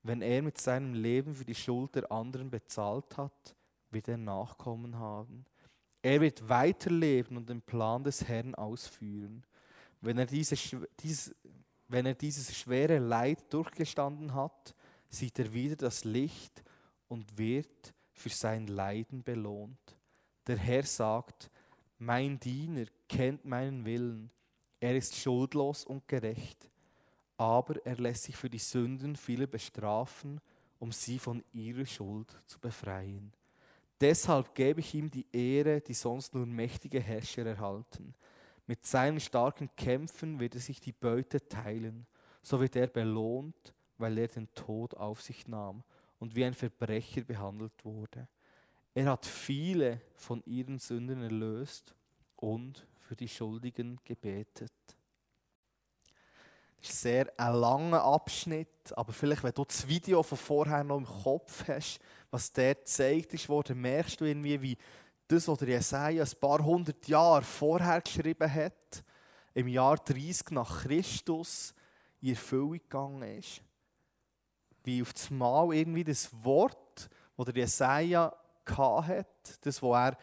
Wenn 0.02 0.20
er 0.20 0.43
mit 0.43 0.61
seinem 0.61 0.94
Leben 0.94 1.34
für 1.34 1.44
die 1.44 1.55
Schuld 1.55 1.94
der 1.94 2.11
anderen 2.11 2.50
bezahlt 2.50 3.17
hat, 3.17 3.56
wird 3.90 4.08
er 4.08 4.19
Nachkommen 4.19 4.99
haben. 4.99 5.44
Er 6.02 6.20
wird 6.20 6.49
weiterleben 6.49 7.37
und 7.37 7.49
den 7.49 7.62
Plan 7.62 8.02
des 8.02 8.26
Herrn 8.26 8.55
ausführen. 8.55 9.46
Wenn 10.00 10.19
er, 10.19 10.26
diese, 10.26 10.56
dieses, 10.99 11.35
wenn 11.87 12.06
er 12.06 12.14
dieses 12.14 12.56
schwere 12.56 12.99
Leid 12.99 13.52
durchgestanden 13.52 14.35
hat, 14.35 14.75
sieht 15.08 15.38
er 15.38 15.52
wieder 15.52 15.76
das 15.76 16.05
Licht 16.05 16.64
und 17.06 17.38
wird 17.38 17.94
für 18.12 18.31
sein 18.31 18.67
Leiden 18.67 19.23
belohnt. 19.23 19.96
Der 20.49 20.56
Herr 20.56 20.82
sagt, 20.82 21.51
mein 22.04 22.38
Diener 22.40 22.87
kennt 23.08 23.44
meinen 23.44 23.84
Willen, 23.84 24.31
er 24.81 24.96
ist 24.96 25.14
schuldlos 25.14 25.84
und 25.84 26.08
gerecht, 26.08 26.69
aber 27.37 27.76
er 27.87 27.96
lässt 27.96 28.25
sich 28.25 28.37
für 28.37 28.50
die 28.50 28.58
Sünden 28.58 29.14
vieler 29.14 29.46
bestrafen, 29.46 30.40
um 30.81 30.90
sie 30.90 31.20
von 31.20 31.44
ihrer 31.52 31.87
Schuld 31.87 32.37
zu 32.46 32.58
befreien. 32.58 33.32
Deshalb 34.00 34.52
gebe 34.52 34.81
ich 34.81 34.93
ihm 34.94 35.12
die 35.12 35.26
Ehre, 35.32 35.81
die 35.81 35.94
sonst 35.94 36.34
nur 36.34 36.44
mächtige 36.44 36.99
Herrscher 36.99 37.46
erhalten. 37.46 38.14
Mit 38.66 38.84
seinen 38.84 39.20
starken 39.20 39.70
Kämpfen 39.76 40.40
wird 40.40 40.56
er 40.56 40.60
sich 40.60 40.81
die 40.81 40.93
Beute 40.93 41.46
teilen. 41.46 42.06
So 42.43 42.60
wird 42.60 42.75
er 42.75 42.88
belohnt, 42.88 43.75
weil 43.99 44.19
er 44.19 44.26
den 44.26 44.52
Tod 44.54 44.94
auf 44.94 45.22
sich 45.22 45.46
nahm 45.46 45.84
und 46.19 46.34
wie 46.34 46.44
ein 46.44 46.54
Verbrecher 46.54 47.22
behandelt 47.22 47.84
wurde. 47.84 48.26
Er 48.94 49.06
hat 49.06 49.25
viele 49.25 50.00
von 50.14 50.42
ihren 50.44 50.78
Sünden 50.78 51.22
erlöst 51.22 51.94
und 52.37 52.87
für 53.00 53.16
die 53.16 53.28
Schuldigen 53.28 53.99
gebetet. 54.04 54.72
Das 56.80 56.90
ist 56.90 57.00
sehr 57.00 57.32
ein 57.38 57.54
langer 57.54 58.02
Abschnitt, 58.02 58.92
aber 58.96 59.12
vielleicht, 59.12 59.44
wenn 59.44 59.54
du 59.54 59.64
das 59.64 59.87
Video 59.87 60.22
von 60.22 60.37
vorher 60.37 60.84
noch 60.84 60.99
im 60.99 61.06
Kopf 61.06 61.66
hast, 61.68 62.00
was 62.30 62.52
der 62.52 62.75
gezeigt 62.75 63.32
ist 63.32 63.49
worden, 63.49 63.80
merkst 63.80 64.20
du 64.20 64.25
irgendwie, 64.25 64.61
wie 64.61 64.76
das, 65.28 65.49
was 65.49 65.58
der 65.58 65.68
Jesaja 65.68 66.25
ein 66.25 66.40
paar 66.40 66.62
hundert 66.62 67.06
Jahre 67.08 67.42
vorher 67.42 68.00
geschrieben 68.00 68.52
hat, 68.52 69.04
im 69.54 69.68
Jahr 69.68 69.96
30 69.96 70.50
nach 70.50 70.82
Christus 70.82 71.72
in 72.20 72.30
Erfüllung 72.30 72.72
gegangen 72.72 73.38
ist. 73.38 73.62
Wie 74.84 75.00
auf 75.00 75.12
das 75.12 75.30
Mal 75.30 75.72
irgendwie 75.75 76.04
das 76.04 76.28
Wort, 76.44 77.08
das 77.37 77.46
der 77.46 77.54
Jesaja 77.54 78.34
hatte, 78.66 79.26
das, 79.62 79.83
was 79.83 80.12
er, 80.12 80.19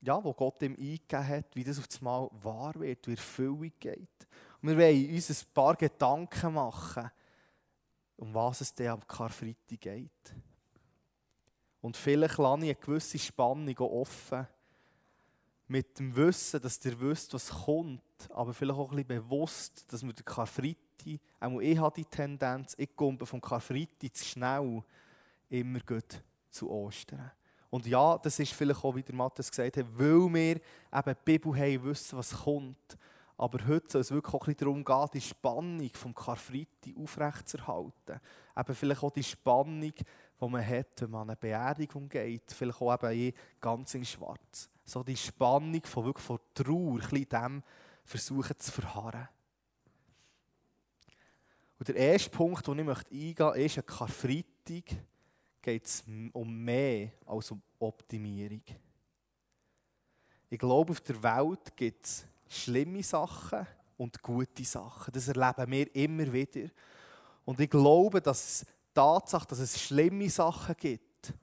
ja, 0.00 0.22
wo 0.22 0.32
Gott 0.32 0.62
ihm 0.62 0.74
eingegeben 0.74 1.28
hat, 1.28 1.54
wie 1.54 1.64
das 1.64 1.78
auf 1.78 1.88
das 1.88 2.00
Mal 2.00 2.28
wahr 2.42 2.74
wird, 2.76 3.06
wie 3.06 3.12
Erfüllung 3.12 3.72
geht. 3.80 4.26
Und 4.60 4.68
wir 4.68 4.78
wollen 4.78 5.14
uns 5.14 5.30
ein 5.30 5.52
paar 5.54 5.76
Gedanken 5.76 6.54
machen, 6.54 7.10
um 8.16 8.34
was 8.34 8.60
es 8.60 8.74
denn 8.74 8.88
am 8.88 9.06
Karfreitag 9.06 9.80
geht. 9.80 10.34
Und 11.80 11.96
vielleicht 11.96 12.38
lasse 12.38 12.64
ich 12.64 12.70
eine 12.70 12.74
gewisse 12.74 13.18
Spannung 13.18 13.78
offen. 13.78 14.46
Mit 15.68 15.98
dem 15.98 16.16
Wissen, 16.16 16.60
dass 16.62 16.82
ihr 16.84 16.98
wisst, 16.98 17.34
was 17.34 17.50
kommt, 17.50 18.02
aber 18.30 18.54
vielleicht 18.54 18.78
auch 18.78 18.90
ein 18.90 18.96
bisschen 18.96 19.22
bewusst, 19.22 19.92
dass 19.92 20.02
wir 20.02 20.14
den 20.14 20.24
Karfreitag, 20.24 21.20
auch 21.40 21.60
ich 21.60 21.78
habe 21.78 21.94
die 21.94 22.06
Tendenz, 22.06 22.74
ich 22.78 22.96
komme 22.96 23.24
vom 23.24 23.40
Karfreitag 23.40 24.16
zu 24.16 24.24
schnell 24.24 24.82
immer 25.50 25.80
gut 25.80 26.22
zu 26.50 26.70
Ostern. 26.70 27.30
Und 27.70 27.86
ja, 27.86 28.16
das 28.18 28.38
ist 28.38 28.52
vielleicht 28.52 28.82
auch, 28.82 28.94
wie 28.94 29.02
der 29.02 29.14
Matthias 29.14 29.50
gesagt 29.50 29.76
hat, 29.76 29.86
weil 29.98 30.32
wir 30.32 30.56
eben 30.56 30.62
die 30.92 31.14
Bibel 31.24 31.54
haben, 31.54 31.84
wissen, 31.84 32.18
was 32.18 32.32
kommt. 32.32 32.96
Aber 33.36 33.64
heute 33.66 33.90
soll 33.90 34.00
es 34.00 34.10
wirklich 34.10 34.34
auch 34.34 34.46
ein 34.46 34.54
bisschen 34.54 34.84
darum 34.84 34.84
gehen, 34.84 35.10
die 35.14 35.20
Spannung 35.20 35.90
vom 35.92 36.14
Karfreitag 36.14 36.96
aufrechtzuerhalten. 37.00 38.20
Eben 38.56 38.74
vielleicht 38.74 39.02
auch 39.02 39.12
die 39.12 39.22
Spannung 39.22 39.92
die 40.40 40.48
man 40.48 40.66
hat, 40.66 41.00
wenn 41.00 41.10
man 41.10 41.22
an 41.22 41.30
eine 41.30 41.36
Beerdigung 41.36 42.08
geht, 42.08 42.52
vielleicht 42.52 42.80
auch 42.80 43.02
eben 43.02 43.32
ganz 43.60 43.94
in 43.94 44.04
schwarz. 44.04 44.70
So 44.84 45.02
die 45.02 45.16
Spannung 45.16 45.82
von, 45.84 46.04
wirklich 46.04 46.24
von 46.24 46.38
Trauer, 46.54 46.94
ein 46.94 46.98
bisschen 46.98 47.28
dem 47.28 47.62
versuchen 48.04 48.58
zu 48.58 48.72
verharren. 48.72 49.28
Und 51.78 51.88
der 51.88 51.96
erste 51.96 52.30
Punkt, 52.30 52.66
den 52.66 52.78
ich 52.78 52.84
möchte 52.84 53.10
eingehen 53.10 53.46
möchte, 53.46 53.60
ist, 53.60 53.78
an 53.78 53.86
Karfreitag 53.86 54.96
geht 55.68 55.84
es 55.84 56.02
um 56.32 56.64
mehr 56.64 57.10
als 57.26 57.50
um 57.50 57.60
Optimierung. 57.78 58.62
Ich 60.48 60.58
glaube, 60.58 60.92
auf 60.92 61.00
der 61.02 61.22
Welt 61.22 61.76
gibt 61.76 62.06
es 62.06 62.24
schlimme 62.48 63.02
Sachen 63.02 63.66
und 63.98 64.22
gute 64.22 64.64
Sachen. 64.64 65.12
Das 65.12 65.28
erleben 65.28 65.70
wir 65.70 65.94
immer 65.94 66.32
wieder. 66.32 66.70
Und 67.44 67.60
ich 67.60 67.68
glaube, 67.68 68.22
dass 68.22 68.62
es 68.62 68.66
Tatsache, 68.94 69.46
dass 69.46 69.58
es 69.58 69.78
schlimme 69.78 70.30
Sachen 70.30 70.74
gibt, 70.74 71.34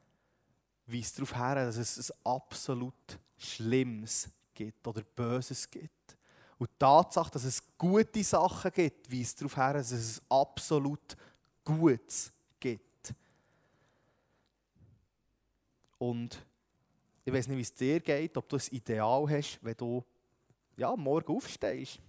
weist 0.87 1.19
darauf 1.19 1.35
her, 1.35 1.65
dass 1.65 1.77
es 1.77 2.09
ein 2.09 2.17
absolut 2.23 3.19
Schlimmes 3.37 4.27
gibt 4.55 4.87
oder 4.87 5.03
Böses 5.03 5.69
gibt. 5.69 6.17
Und 6.57 6.71
die 6.71 6.79
Tatsache, 6.79 7.29
dass 7.29 7.43
es 7.43 7.61
gute 7.77 8.23
Sachen 8.23 8.71
gibt, 8.71 9.11
weist 9.11 9.39
darauf 9.39 9.55
her, 9.55 9.73
dass 9.73 9.91
es 9.91 10.17
ein 10.17 10.25
absolut 10.29 11.15
Gutes 11.63 12.31
gibt. 12.59 12.85
Und 15.97 16.45
ich 17.23 17.33
weiß 17.33 17.47
nicht, 17.47 17.57
wie 17.57 17.61
es 17.61 17.73
dir 17.73 17.99
geht, 17.99 18.37
ob 18.37 18.47
du 18.47 18.57
ein 18.57 18.63
Ideal 18.71 19.29
hast, 19.29 19.59
wenn 19.61 19.75
du 19.75 20.03
ja, 20.77 20.95
morgen 20.95 21.35
aufstehst. 21.35 21.99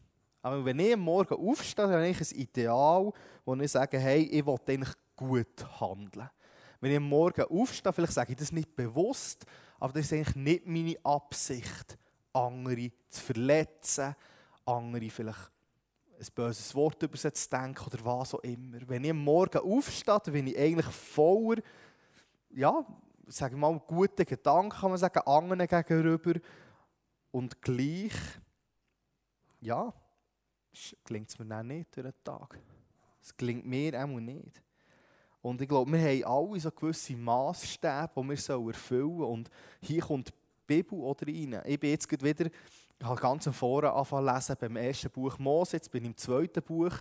Aber 0.42 0.64
wenn 0.64 0.78
ich 0.78 0.92
am 0.92 1.00
Morgen 1.00 1.34
aufstehe, 1.34 1.86
dann 1.86 1.94
habe 1.94 2.08
ich 2.08 2.20
ein 2.20 2.38
Ideal, 2.38 3.12
wo 3.44 3.54
ich 3.54 3.70
sage, 3.70 3.98
hey, 3.98 4.22
ich 4.22 4.46
will 4.46 4.56
eigentlich 4.66 4.94
gut 5.16 5.80
handeln. 5.80 6.30
Wenn 6.80 6.90
ich 6.90 6.96
am 6.98 7.08
Morgen 7.08 7.42
aufstehe, 7.42 7.92
vielleicht 7.92 8.12
sage 8.12 8.32
ich 8.32 8.38
das 8.38 8.52
nicht 8.52 8.76
bewusst, 8.76 9.44
aber 9.80 9.92
das 9.94 10.06
ist 10.06 10.12
eigentlich 10.12 10.36
nicht 10.36 10.66
meine 10.66 10.96
Absicht, 11.04 11.98
andere 12.32 12.90
zu 13.08 13.20
verletzen, 13.22 14.14
andere 14.64 15.10
vielleicht 15.10 15.50
ein 16.18 16.26
böses 16.34 16.74
Wort 16.74 17.02
über 17.02 17.16
sie 17.16 17.32
zu 17.32 17.50
denken 17.50 17.84
oder 17.84 18.04
was 18.04 18.34
auch 18.34 18.40
immer. 18.40 18.78
Wenn 18.86 19.04
ich 19.04 19.10
am 19.10 19.24
Morgen 19.24 19.58
aufstehe, 19.58 20.20
bin 20.26 20.46
ich 20.46 20.58
eigentlich 20.58 20.86
voller, 20.86 21.62
ja, 22.50 22.86
sage 23.26 23.56
mal, 23.56 23.78
gute 23.86 24.24
Gedanken, 24.24 24.70
kann 24.70 24.90
man 24.90 24.98
sagen, 24.98 25.20
anderen 25.26 25.66
gegenüber. 25.66 26.40
Und 27.30 27.60
gleich, 27.60 28.12
ja, 29.60 29.92
gelingt 31.04 31.28
es 31.28 31.38
mir 31.38 31.46
dann 31.46 31.66
nicht 31.66 31.94
durch 31.96 32.06
den 32.06 32.24
Tag. 32.24 32.58
Es 33.22 33.36
gelingt 33.36 33.66
mir 33.66 34.02
auch 34.02 34.06
nicht. 34.06 34.62
Und 35.42 35.60
ich 35.60 35.68
glaube, 35.68 35.92
wir 35.92 36.00
haben 36.00 36.24
alle 36.24 36.60
so 36.60 36.70
gewisse 36.70 37.16
Maßstäbe, 37.16 38.10
die 38.16 38.28
wir 38.28 38.66
erfüllen 38.66 39.18
sollen. 39.18 39.30
Und 39.30 39.50
hier 39.80 40.02
kommt 40.02 40.28
die 40.28 40.32
Bibel 40.66 40.98
oder 40.98 41.26
rein. 41.26 41.60
Ich 41.64 41.78
bin 41.78 41.90
jetzt 41.90 42.10
wieder, 42.10 42.46
ich 42.46 43.06
habe 43.06 43.20
ganz 43.20 43.48
vorne 43.48 43.92
angefangen 43.92 44.26
zu 44.26 44.34
lesen 44.34 44.56
beim 44.58 44.76
ersten 44.76 45.10
Buch 45.10 45.38
Mose, 45.38 45.76
jetzt 45.76 45.90
bin 45.90 46.02
ich 46.02 46.10
im 46.10 46.16
zweiten 46.16 46.62
Buch. 46.62 46.94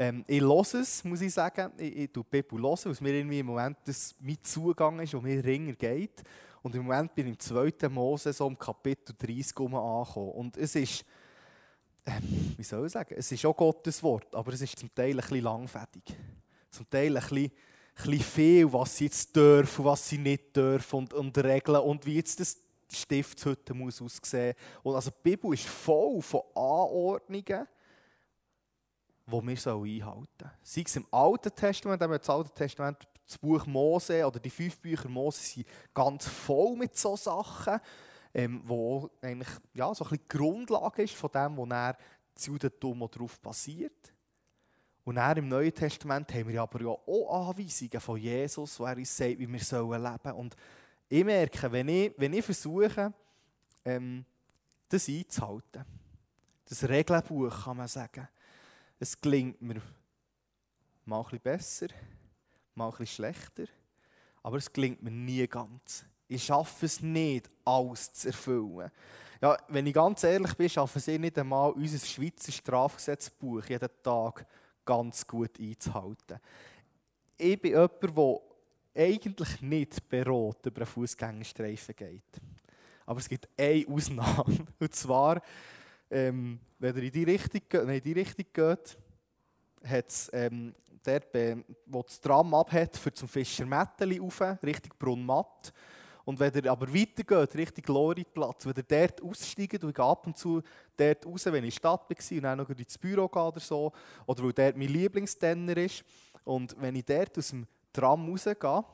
Ähm, 0.00 0.24
ich 0.26 0.40
höre 0.40 0.80
es, 0.80 1.04
muss 1.04 1.20
ich 1.20 1.34
sagen. 1.34 1.72
Ich, 1.76 1.94
ich 1.94 2.10
die 2.10 2.22
Bibel 2.22 2.58
hören, 2.58 2.78
weil 2.86 2.96
mir 3.00 3.18
irgendwie 3.18 3.40
im 3.40 3.46
Moment 3.46 3.76
das 3.84 4.14
mein 4.18 4.42
Zugang 4.42 4.98
ist, 5.00 5.12
wo 5.12 5.20
mir 5.20 5.44
ringer 5.44 5.74
geht. 5.74 6.22
Und 6.62 6.74
im 6.74 6.84
Moment 6.84 7.14
bin 7.14 7.26
ich 7.26 7.32
im 7.34 7.38
zweiten 7.38 7.92
Mose 7.92 8.32
so 8.32 8.46
im 8.46 8.58
Kapitel 8.58 9.14
30 9.14 9.54
angekommen. 9.58 10.32
Und 10.32 10.56
es 10.56 10.74
ist, 10.74 11.04
ähm, 12.06 12.54
wie 12.56 12.62
soll 12.62 12.86
ich 12.86 12.92
sagen, 12.92 13.14
es 13.14 13.30
ist 13.30 13.44
auch 13.44 13.54
Gottes 13.54 14.02
Wort, 14.02 14.34
aber 14.34 14.54
es 14.54 14.62
ist 14.62 14.78
zum 14.78 14.88
Teil 14.94 15.10
ein 15.10 15.16
bisschen 15.16 15.42
langfädig. 15.42 16.16
Zum 16.70 16.88
Teil 16.88 17.14
ein 17.14 17.22
bisschen, 17.22 17.36
ein 17.36 18.10
bisschen 18.10 18.20
viel, 18.20 18.72
was 18.72 18.96
sie 18.96 19.04
jetzt 19.04 19.36
dürfen, 19.36 19.84
was 19.84 20.08
sie 20.08 20.16
nicht 20.16 20.56
dürfen 20.56 20.96
und, 20.96 21.12
und 21.12 21.36
Regeln 21.36 21.82
und 21.82 22.06
wie 22.06 22.14
jetzt 22.14 22.40
das 22.40 22.56
Stiftshütte 22.90 23.74
muss 23.74 24.00
aussehen. 24.00 24.54
Und 24.82 24.94
also 24.94 25.10
die 25.10 25.30
Bibel 25.30 25.52
ist 25.52 25.66
voll 25.66 26.22
von 26.22 26.40
Anordnungen, 26.54 27.66
die 29.30 29.64
wir 29.64 29.72
einhalten 29.72 30.26
sollen. 30.38 30.50
Sei 30.62 30.82
es 30.84 30.96
im 30.96 31.06
Alten 31.10 31.54
Testament, 31.54 32.00
wenn 32.00 32.10
wir 32.10 32.18
das 32.18 32.30
Alte 32.30 32.50
Testament, 32.50 32.98
das 33.26 33.38
Buch 33.38 33.64
Mose 33.66 34.26
oder 34.26 34.40
die 34.40 34.50
fünf 34.50 34.78
Bücher 34.78 35.08
Mose 35.08 35.40
sind 35.40 35.66
ganz 35.94 36.26
voll 36.26 36.76
mit 36.76 36.96
so 36.96 37.16
Sachen, 37.16 37.80
ähm, 38.34 38.62
wo 38.64 39.10
eigentlich 39.22 39.48
ja, 39.72 39.94
so 39.94 40.04
ein 40.04 40.10
bisschen 40.10 40.24
die 40.28 40.36
Grundlage 40.36 41.02
ist 41.02 41.14
von 41.14 41.30
dem, 41.30 41.56
was 41.56 41.68
dann 41.68 41.96
das 42.34 42.46
Judentum 42.46 43.08
darauf 43.10 43.38
basiert. 43.40 44.12
Und 45.04 45.16
dann 45.16 45.38
im 45.38 45.48
Neuen 45.48 45.74
Testament 45.74 46.32
haben 46.34 46.48
wir 46.48 46.62
aber 46.62 46.80
ja 46.82 46.88
auch 46.88 47.48
Anweisungen 47.48 48.00
von 48.00 48.18
Jesus, 48.18 48.78
wo 48.78 48.84
er 48.84 48.96
uns 48.96 49.16
sagt, 49.16 49.38
wie 49.38 49.48
wir 49.48 49.58
leben 49.58 49.60
sollen. 49.62 50.36
Und 50.36 50.56
ich 51.08 51.24
merke, 51.24 51.72
wenn 51.72 51.88
ich, 51.88 52.12
wenn 52.16 52.32
ich 52.32 52.44
versuche, 52.44 53.12
ähm, 53.84 54.24
das 54.88 55.08
einzuhalten, 55.08 55.84
das 56.68 56.88
Regelbuch 56.88 57.64
kann 57.64 57.76
man 57.76 57.88
sagen, 57.88 58.28
es 59.00 59.18
gelingt 59.18 59.60
mir 59.62 59.80
mal 61.06 61.24
ein 61.32 61.40
besser, 61.40 61.88
mal 62.74 62.92
ein 62.96 63.06
schlechter, 63.06 63.64
aber 64.42 64.58
es 64.58 64.72
gelingt 64.72 65.02
mir 65.02 65.10
nie 65.10 65.46
ganz. 65.48 66.04
Ich 66.28 66.44
schaffe 66.44 66.86
es 66.86 67.00
nicht, 67.00 67.50
alles 67.64 68.12
zu 68.12 68.28
erfüllen. 68.28 68.90
Ja, 69.40 69.56
wenn 69.68 69.86
ich 69.86 69.94
ganz 69.94 70.22
ehrlich 70.22 70.54
bin, 70.54 70.68
schaffe 70.68 70.98
es 70.98 71.06
nicht 71.06 71.38
einmal, 71.38 71.72
unser 71.72 72.06
Schweizer 72.06 72.52
Strafgesetzbuch 72.52 73.64
jeden 73.64 73.88
Tag 74.02 74.46
ganz 74.84 75.26
gut 75.26 75.58
einzuhalten. 75.58 76.38
Ich 77.38 77.60
bin 77.60 77.72
jemand, 77.72 78.02
der 78.02 78.40
eigentlich 78.94 79.62
nicht 79.62 80.08
berot 80.10 80.66
über 80.66 80.82
einen 80.82 80.86
Fußgängerstreifen 80.86 81.96
geht. 81.96 82.40
Aber 83.06 83.18
es 83.18 83.28
gibt 83.28 83.48
eine 83.58 83.86
Ausnahme. 83.88 84.66
Und 84.78 84.94
zwar, 84.94 85.40
ähm, 86.10 86.60
wenn 86.78 86.96
er 86.96 87.02
in 87.02 87.12
die 87.12 87.24
Richtung, 87.24 87.62
nein, 87.72 87.96
in 87.96 88.02
die 88.02 88.12
Richtung 88.12 88.46
geht, 88.52 88.98
hat 89.84 90.08
es 90.08 90.30
ähm, 90.32 90.74
dort, 91.04 91.26
wo 91.86 92.02
das 92.02 92.20
Tram 92.20 92.52
abhat, 92.54 92.96
für 92.96 93.12
zum 93.12 93.28
Fischermätteli 93.28 94.18
rauf, 94.18 94.40
Richtung 94.62 94.92
Brunnmatt. 94.98 95.72
Und 96.24 96.38
wenn 96.38 96.54
er 96.54 96.70
aber 96.70 96.92
weitergeht, 96.92 97.56
Richtung 97.56 97.94
Loriplatz, 97.94 98.66
wenn 98.66 98.76
er 98.76 98.82
dort 98.82 99.22
aussteigt, 99.22 99.82
und 99.82 99.90
ich 99.90 99.98
ab 99.98 100.26
und 100.26 100.36
zu 100.36 100.62
dort 100.96 101.26
raus, 101.26 101.46
wenn 101.46 101.54
ich 101.54 101.58
in 101.58 101.64
der 101.64 101.70
Stadt 101.70 102.10
war 102.10 102.36
und 102.36 102.42
dann 102.42 102.58
noch 102.58 102.68
ins 102.70 102.98
Büro 102.98 103.28
gehe 103.28 103.42
oder 103.42 103.60
so, 103.60 103.92
oder 104.26 104.42
weil 104.44 104.52
dort 104.52 104.76
mein 104.76 104.88
Lieblingstenner 104.88 105.76
ist, 105.76 106.04
und 106.44 106.76
wenn 106.80 106.94
ich 106.94 107.04
dort 107.04 107.36
aus 107.38 107.48
dem 107.48 107.66
Tram 107.92 108.28
rausgehe, 108.28 108.84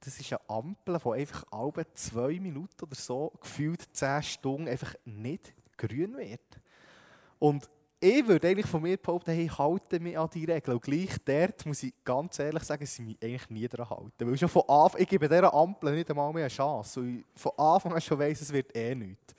das 0.00 0.20
ist 0.20 0.32
eine 0.32 0.50
Ampel, 0.50 0.98
die 1.02 1.10
einfach 1.10 1.44
alle 1.50 1.92
zwei 1.94 2.38
Minuten 2.38 2.84
oder 2.84 2.94
so, 2.94 3.32
gefühlt 3.40 3.82
zehn 3.92 4.22
Stunden, 4.22 4.68
einfach 4.68 4.94
nicht 5.04 5.54
grün 5.76 6.16
wird. 6.16 6.60
Und 7.38 7.68
ich 7.98 8.26
würde 8.26 8.48
eigentlich 8.48 8.66
von 8.66 8.82
mir 8.82 8.96
behaupten, 8.98 9.32
hey, 9.32 9.46
ich 9.46 9.58
halte 9.58 10.00
mich 10.00 10.18
an 10.18 10.28
die 10.32 10.44
Regeln. 10.44 10.76
Und 10.76 10.82
gleich 10.82 11.16
dort 11.24 11.64
muss 11.64 11.82
ich 11.82 11.94
ganz 12.04 12.38
ehrlich 12.38 12.62
sagen, 12.62 12.84
ich 12.84 12.98
mich 12.98 13.16
eigentlich 13.22 13.50
nie 13.50 13.68
daran 13.68 13.88
halte. 13.88 14.26
Weil 14.26 14.36
schon 14.36 14.48
von 14.48 14.68
Anfang, 14.68 15.00
ich 15.00 15.08
gebe 15.08 15.28
dieser 15.28 15.52
Ampel 15.52 15.94
nicht 15.94 16.10
einmal 16.10 16.32
mehr 16.32 16.44
eine 16.44 16.50
Chance. 16.50 17.00
Und 17.00 17.24
von 17.34 17.52
Anfang 17.56 17.94
an 17.94 18.00
schon 18.00 18.18
weiss, 18.18 18.40
es 18.40 18.52
wird 18.52 18.76
eh 18.76 18.94
nichts. 18.94 19.34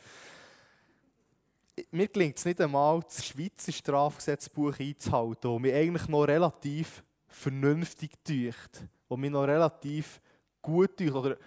Mir 1.91 2.07
gelingt 2.07 2.37
es 2.37 2.45
nicht 2.45 2.59
einmal, 2.59 3.01
das 3.01 3.23
Schweizer 3.23 3.71
Strafgesetzbuch 3.71 4.79
einzuhalten, 4.79 5.53
das 5.53 5.61
mich 5.61 5.73
eigentlich 5.73 6.07
noch 6.07 6.23
relativ 6.23 7.03
vernünftig 7.27 8.11
tut, 8.23 8.87
das 9.09 9.17
mich 9.17 9.29
noch 9.29 9.43
relativ 9.43 10.19
gut 10.61 10.97
tut. 10.97 11.13
Oder 11.13 11.37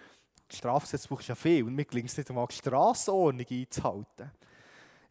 das 0.47 0.57
Strafgesetzbuch 0.57 1.19
ist 1.19 1.27
ja 1.27 1.35
viel 1.35 1.65
und 1.65 1.75
mir 1.75 1.83
gelingt 1.83 2.09
es 2.09 2.17
nicht 2.17 2.29
einmal, 2.29 2.47
die 2.47 2.55
Strassenordnung 2.55 3.45
einzuhalten. 3.49 4.31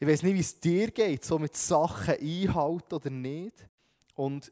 Ich 0.03 0.09
weiß 0.09 0.23
nicht, 0.23 0.35
wie 0.35 0.41
es 0.41 0.59
dir 0.59 0.91
geht, 0.91 1.27
so 1.27 1.39
mit 1.39 1.55
Sachen 1.55 2.15
einhalten 2.15 2.95
oder 2.95 3.11
nicht. 3.11 3.69
Und 4.15 4.51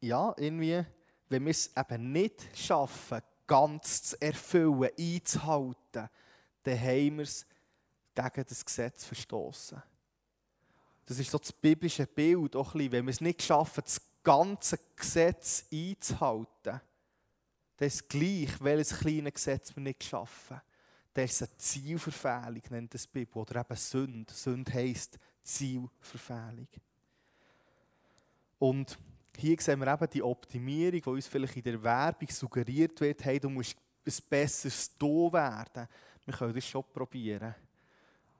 ja, 0.00 0.34
irgendwie, 0.36 0.84
wenn 1.28 1.44
wir 1.44 1.52
es 1.52 1.70
eben 1.76 2.10
nicht 2.10 2.48
schaffen, 2.52 3.20
ganz 3.46 4.02
zu 4.02 4.20
erfüllen, 4.20 4.90
einzuhalten, 4.98 6.08
dann 6.64 6.80
haben 6.80 7.16
wir 7.18 7.22
es 7.22 7.46
gegen 8.12 8.44
das 8.48 8.64
Gesetz 8.64 9.04
verstoßen. 9.04 9.80
Das 11.06 11.20
ist 11.20 11.30
so 11.30 11.38
das 11.38 11.52
biblische 11.52 12.08
Bild, 12.08 12.56
auch 12.56 12.74
ein 12.74 12.78
bisschen. 12.78 12.92
wenn 12.92 13.06
wir 13.06 13.12
es 13.12 13.20
nicht 13.20 13.40
schaffen, 13.40 13.82
das 13.84 14.00
ganze 14.24 14.80
Gesetz 14.96 15.64
einzuhalten, 15.72 16.80
dann 17.76 17.86
ist 17.86 17.94
es 17.94 18.08
gleich, 18.08 18.60
welches 18.60 18.98
kleine 18.98 19.30
Gesetz 19.30 19.76
wir 19.76 19.82
nicht 19.84 20.02
schaffen 20.02 20.60
das 21.18 21.32
ist 21.32 21.42
eine 21.42 21.58
Zielverfehlung, 21.58 22.62
nennt 22.70 22.94
das 22.94 23.02
die 23.02 23.18
Bibel. 23.18 23.38
Oder 23.38 23.60
eben 23.60 23.76
Sünde. 23.76 24.32
Sünde 24.32 24.72
heisst 24.72 25.18
Zielverfehlung. 25.42 26.68
Und 28.60 28.96
hier 29.36 29.56
sehen 29.60 29.80
wir 29.80 29.92
eben 29.92 30.10
die 30.10 30.22
Optimierung, 30.22 31.00
die 31.00 31.08
uns 31.08 31.26
vielleicht 31.26 31.56
in 31.56 31.62
der 31.62 31.82
Werbung 31.82 32.28
suggeriert 32.28 33.00
wird, 33.00 33.24
hey, 33.24 33.40
du 33.40 33.50
musst 33.50 33.76
ein 34.06 34.12
besseres 34.28 34.96
Do 34.96 35.32
werden. 35.32 35.88
Wir 36.24 36.34
können 36.34 36.54
das 36.54 36.66
schon 36.66 36.84
probieren. 36.92 37.54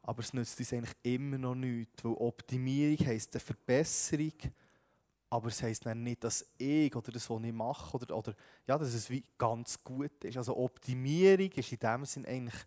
Aber 0.02 0.20
es 0.20 0.32
nützt 0.32 0.58
uns 0.58 0.72
eigentlich 0.72 0.96
immer 1.02 1.38
noch 1.38 1.54
nichts, 1.54 2.04
weil 2.04 2.12
Optimierung 2.12 3.06
heisst 3.06 3.34
eine 3.34 3.40
Verbesserung 3.40 4.34
aber 5.30 5.48
es 5.48 5.62
heisst 5.62 5.84
dann 5.84 6.02
nicht, 6.02 6.24
dass 6.24 6.46
ich 6.56 6.94
oder 6.94 7.12
das, 7.12 7.28
was 7.28 7.42
ich 7.42 7.52
mache, 7.52 7.96
oder, 7.96 8.16
oder 8.16 8.34
ja, 8.66 8.78
dass 8.78 8.94
es 8.94 9.10
wie 9.10 9.24
ganz 9.36 9.82
gut 9.82 10.24
ist. 10.24 10.36
Also 10.36 10.56
Optimierung 10.56 11.50
ist 11.52 11.72
in 11.72 11.78
dem 11.78 12.04
Sinn 12.04 12.26
eigentlich 12.26 12.64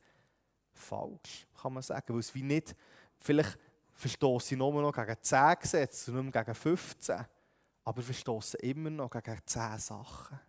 falsch, 0.74 1.48
kann 1.60 1.74
man 1.74 1.84
sagen. 1.84 2.14
Weil 2.14 2.20
es 2.20 2.36
wie 2.36 2.44
nicht, 2.44 2.76
vielleicht 3.20 3.58
verstoße 3.94 4.54
ich 4.54 4.60
nur 4.60 4.82
noch 4.82 4.94
gegen 4.94 5.16
10 5.20 5.56
Gesetze 5.60 6.12
und 6.12 6.26
nicht 6.26 6.34
mehr 6.34 6.44
gegen 6.44 6.56
15. 6.56 7.26
aber 7.84 8.02
verstoßen 8.02 8.60
immer 8.62 8.90
noch 8.90 9.10
gegen 9.10 9.38
zehn 9.46 9.78
Sachen. 9.78 10.40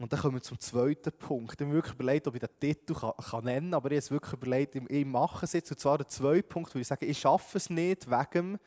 Und 0.00 0.12
dann 0.12 0.20
kommen 0.20 0.36
wir 0.36 0.42
zum 0.42 0.58
zweiten 0.58 1.12
Punkt. 1.12 1.54
Ich 1.54 1.60
habe 1.60 1.66
mir 1.66 1.74
wirklich 1.74 1.94
überlegt, 1.94 2.26
ob 2.26 2.34
ich 2.34 2.40
den 2.40 2.58
Titel 2.58 2.94
kann, 2.94 3.12
kann 3.18 3.44
nennen 3.44 3.70
kann, 3.70 3.74
aber 3.74 3.90
ich 3.90 4.04
habe 4.04 4.10
wirklich 4.10 4.32
überlegt, 4.32 4.74
ich 4.74 5.04
mache 5.04 5.44
es 5.44 5.52
jetzt. 5.52 5.70
Und 5.70 5.78
zwar 5.78 5.98
der 5.98 6.08
zweite 6.08 6.42
Punkt, 6.44 6.74
wo 6.74 6.78
ich 6.78 6.86
sage, 6.86 7.04
ich 7.04 7.18
schaffe 7.18 7.58
es 7.58 7.68
nicht 7.68 8.10
wegen 8.10 8.58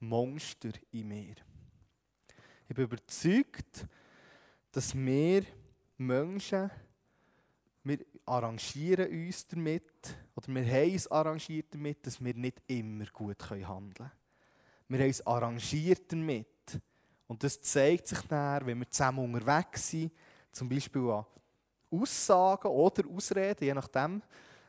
Monster 0.00 0.70
in 0.92 1.08
mir. 1.08 1.34
Ich 2.68 2.74
bin 2.74 2.84
überzeugt, 2.84 3.86
dass 4.72 4.94
wir 4.94 5.44
Menschen, 5.96 6.70
wir 7.82 7.98
arrangieren 8.26 9.10
uns 9.10 9.46
damit, 9.46 10.16
oder 10.36 10.48
wir 10.48 10.64
haben 10.64 10.92
uns 10.92 11.10
arrangiert 11.10 11.66
damit, 11.74 12.06
dass 12.06 12.22
wir 12.22 12.34
nicht 12.34 12.62
immer 12.66 13.06
gut 13.06 13.42
handeln 13.50 13.94
können. 13.94 14.10
Wir 14.88 14.98
haben 14.98 15.06
uns 15.06 15.26
arrangiert 15.26 16.12
damit. 16.12 16.46
Und 17.26 17.42
das 17.42 17.60
zeigt 17.60 18.06
sich 18.06 18.20
dann, 18.22 18.66
wenn 18.66 18.78
wir 18.78 18.90
zusammen 18.90 19.34
unterwegs 19.34 19.90
sind, 19.90 20.12
zum 20.52 20.68
Beispiel 20.68 21.10
an 21.10 21.26
Aussagen 21.90 22.68
oder 22.68 23.08
Ausreden, 23.08 23.64
je 23.64 23.74
nachdem, 23.74 24.22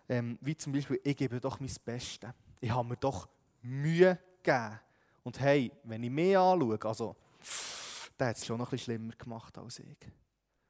ähm, 0.08 0.38
wie 0.42 0.56
zum 0.56 0.74
Beispiel, 0.74 1.00
ich 1.04 1.16
gebe 1.16 1.40
doch 1.40 1.60
mein 1.60 1.72
Bestes. 1.86 2.30
Ich 2.60 2.70
habe 2.70 2.90
mir 2.90 2.98
doch 2.98 3.28
Mühe 3.62 4.18
gegeben. 4.42 4.80
Und 5.30 5.40
hey, 5.42 5.72
wenn 5.84 6.02
ich 6.02 6.10
mich 6.10 6.36
anschaue, 6.36 6.80
also, 6.86 7.16
der 8.20 8.30
hat 8.30 8.38
es 8.38 8.48
schon 8.48 8.58
noch 8.58 8.66
ein 8.66 8.72
bisschen 8.72 8.96
schlimmer 8.96 9.14
gemacht 9.16 9.56
als 9.60 9.78
ich. 9.78 9.98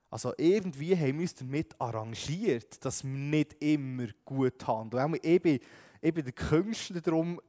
Also 0.09 0.33
irgendwie 0.37 0.97
haben 0.97 1.13
wir 1.13 1.21
uns 1.21 1.33
damit 1.33 1.79
arrangiert, 1.79 2.83
dass 2.83 3.05
wir 3.05 3.09
nicht 3.09 3.55
immer 3.63 4.07
gut 4.25 4.67
handeln. 4.67 5.17
Ich 5.21 5.41
bin, 5.41 5.61
ich 6.01 6.13
bin 6.13 6.25
der 6.25 6.33
Künstler 6.33 6.99
darum, 6.99 7.39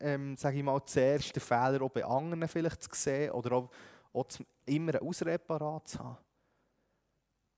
ähm, 0.00 0.36
sage 0.36 0.58
ich 0.58 0.62
mal, 0.62 0.84
zuerst 0.84 1.34
den 1.34 1.40
Fehler 1.40 1.80
auch 1.80 1.88
bei 1.88 2.04
anderen 2.04 2.46
vielleicht 2.46 2.82
zu 2.82 2.90
sehen 2.92 3.30
oder 3.30 3.52
auch, 3.52 3.70
auch 4.12 4.26
immer 4.66 4.92
eine 4.92 5.00
Ausrede 5.00 5.40
zu 5.46 5.98
haben 5.98 6.18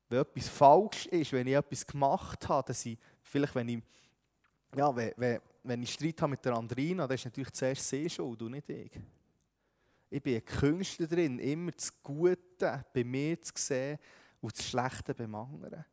wenn 0.09 0.21
etwas 0.21 0.49
falsch 0.49 1.07
ist, 1.07 1.33
wenn 1.33 1.49
ich 1.49 1.55
etwas 1.55 1.85
gemacht 1.85 2.49
habe, 2.49 2.69
dass 2.69 2.87
ich, 2.87 2.97
vielleicht 3.21 3.57
wenn 3.57 3.69
ich, 3.69 3.83
ja, 4.75 4.95
wenn, 4.95 5.13
wenn, 5.17 5.41
wenn 5.63 5.83
ich 5.83 5.93
Streit 5.93 6.21
habe 6.23 6.31
mit 6.31 6.45
der 6.45 6.55
Andrina, 6.55 7.07
dann 7.07 7.15
ist 7.15 7.25
natürlich 7.25 7.53
zuerst 7.53 7.89
sie 7.89 8.09
schuld 8.09 8.41
und 8.43 8.53
nicht 8.53 8.69
ich. 8.69 8.91
Ich 10.09 10.23
bin 10.23 10.37
ein 10.37 10.45
Künstler 10.45 11.07
drin, 11.07 11.39
immer 11.39 11.73
das 11.73 12.03
Gute 12.03 12.85
bei 12.93 13.05
mir 13.05 13.41
zu 13.43 13.53
sehen 13.57 13.99
und 14.41 14.57
das 14.57 14.69
Schlechte 14.69 15.15
beim 15.15 15.35
anderen. 15.35 15.85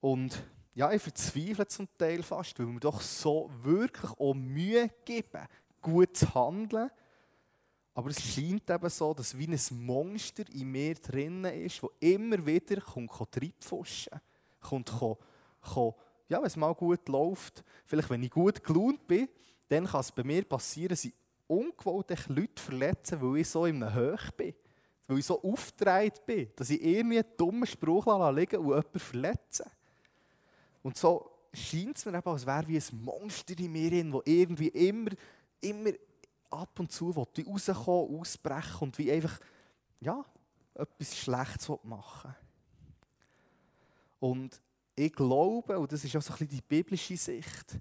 Und 0.00 0.42
ja, 0.74 0.90
ich 0.92 1.02
verzweifle 1.02 1.66
zum 1.66 1.88
Teil 1.98 2.22
fast, 2.22 2.58
weil 2.58 2.66
wir 2.66 2.80
doch 2.80 3.00
so 3.00 3.50
wirklich 3.62 4.10
auch 4.12 4.34
Mühe 4.34 4.88
geben, 5.04 5.46
gut 5.82 6.16
zu 6.16 6.32
handeln 6.34 6.90
aber 8.00 8.10
es 8.10 8.22
scheint 8.22 8.70
eben 8.70 8.88
so, 8.88 9.12
dass 9.12 9.36
wie 9.36 9.46
ein 9.46 9.60
Monster 9.84 10.44
in 10.52 10.70
mir 10.70 10.94
drinnen 10.94 11.52
ist, 11.52 11.82
das 11.82 11.90
immer 12.00 12.44
wieder 12.46 12.80
kommt, 12.80 13.10
kommt 13.10 13.36
reinpfuschen 13.36 14.20
kommt, 14.60 14.90
kommt, 14.90 15.18
kommt, 15.60 15.96
ja, 16.30 16.38
wenn 16.38 16.46
es 16.46 16.56
mal 16.56 16.72
gut 16.74 17.08
läuft, 17.08 17.64
vielleicht 17.84 18.08
wenn 18.08 18.22
ich 18.22 18.30
gut 18.30 18.62
gelaunt 18.62 19.06
bin, 19.06 19.28
dann 19.68 19.84
kann 19.84 20.00
es 20.00 20.12
bei 20.12 20.22
mir 20.22 20.44
passieren, 20.44 20.90
dass 20.90 21.04
ich 21.04 21.12
ungewollt 21.48 22.28
Leute 22.28 22.62
verletze, 22.62 23.20
weil 23.20 23.38
ich 23.38 23.48
so 23.48 23.66
in 23.66 23.82
einem 23.82 23.94
Höch 23.94 24.30
bin. 24.36 24.54
Weil 25.08 25.18
ich 25.18 25.26
so 25.26 25.42
aufgedreht 25.42 26.24
bin, 26.24 26.48
dass 26.54 26.70
ich 26.70 26.80
irgendwie 26.80 27.18
einen 27.18 27.36
dummen 27.36 27.66
Spruch 27.66 28.06
liegen 28.32 28.56
und 28.58 28.68
jemanden 28.68 28.98
verletze. 29.00 29.68
Und 30.84 30.96
so 30.96 31.30
scheint 31.52 31.96
es 31.96 32.06
mir 32.06 32.16
eben, 32.16 32.30
als 32.30 32.46
wäre 32.46 32.68
wie 32.68 32.78
ein 32.78 33.02
Monster 33.04 33.58
in 33.58 33.72
mir, 33.72 34.04
das 34.04 34.22
irgendwie 34.24 34.68
immer, 34.68 35.10
immer 35.60 35.90
ab 36.48 36.78
und 36.78 36.92
zu 36.92 37.14
will, 37.14 37.44
rauskommen, 37.44 38.20
ausbrechen 38.20 38.82
und 38.82 38.98
wie 38.98 39.10
einfach, 39.10 39.40
ja, 40.00 40.24
etwas 40.74 41.16
Schlechtes 41.16 41.72
machen 41.82 42.34
Und 44.20 44.60
ich 45.00 45.12
glaube, 45.14 45.78
und 45.78 45.90
das 45.90 46.04
ist 46.04 46.14
auch 46.16 46.22
so 46.22 46.32
ein 46.32 46.38
bisschen 46.38 46.56
die 46.56 46.62
biblische 46.62 47.16
Sicht, 47.16 47.78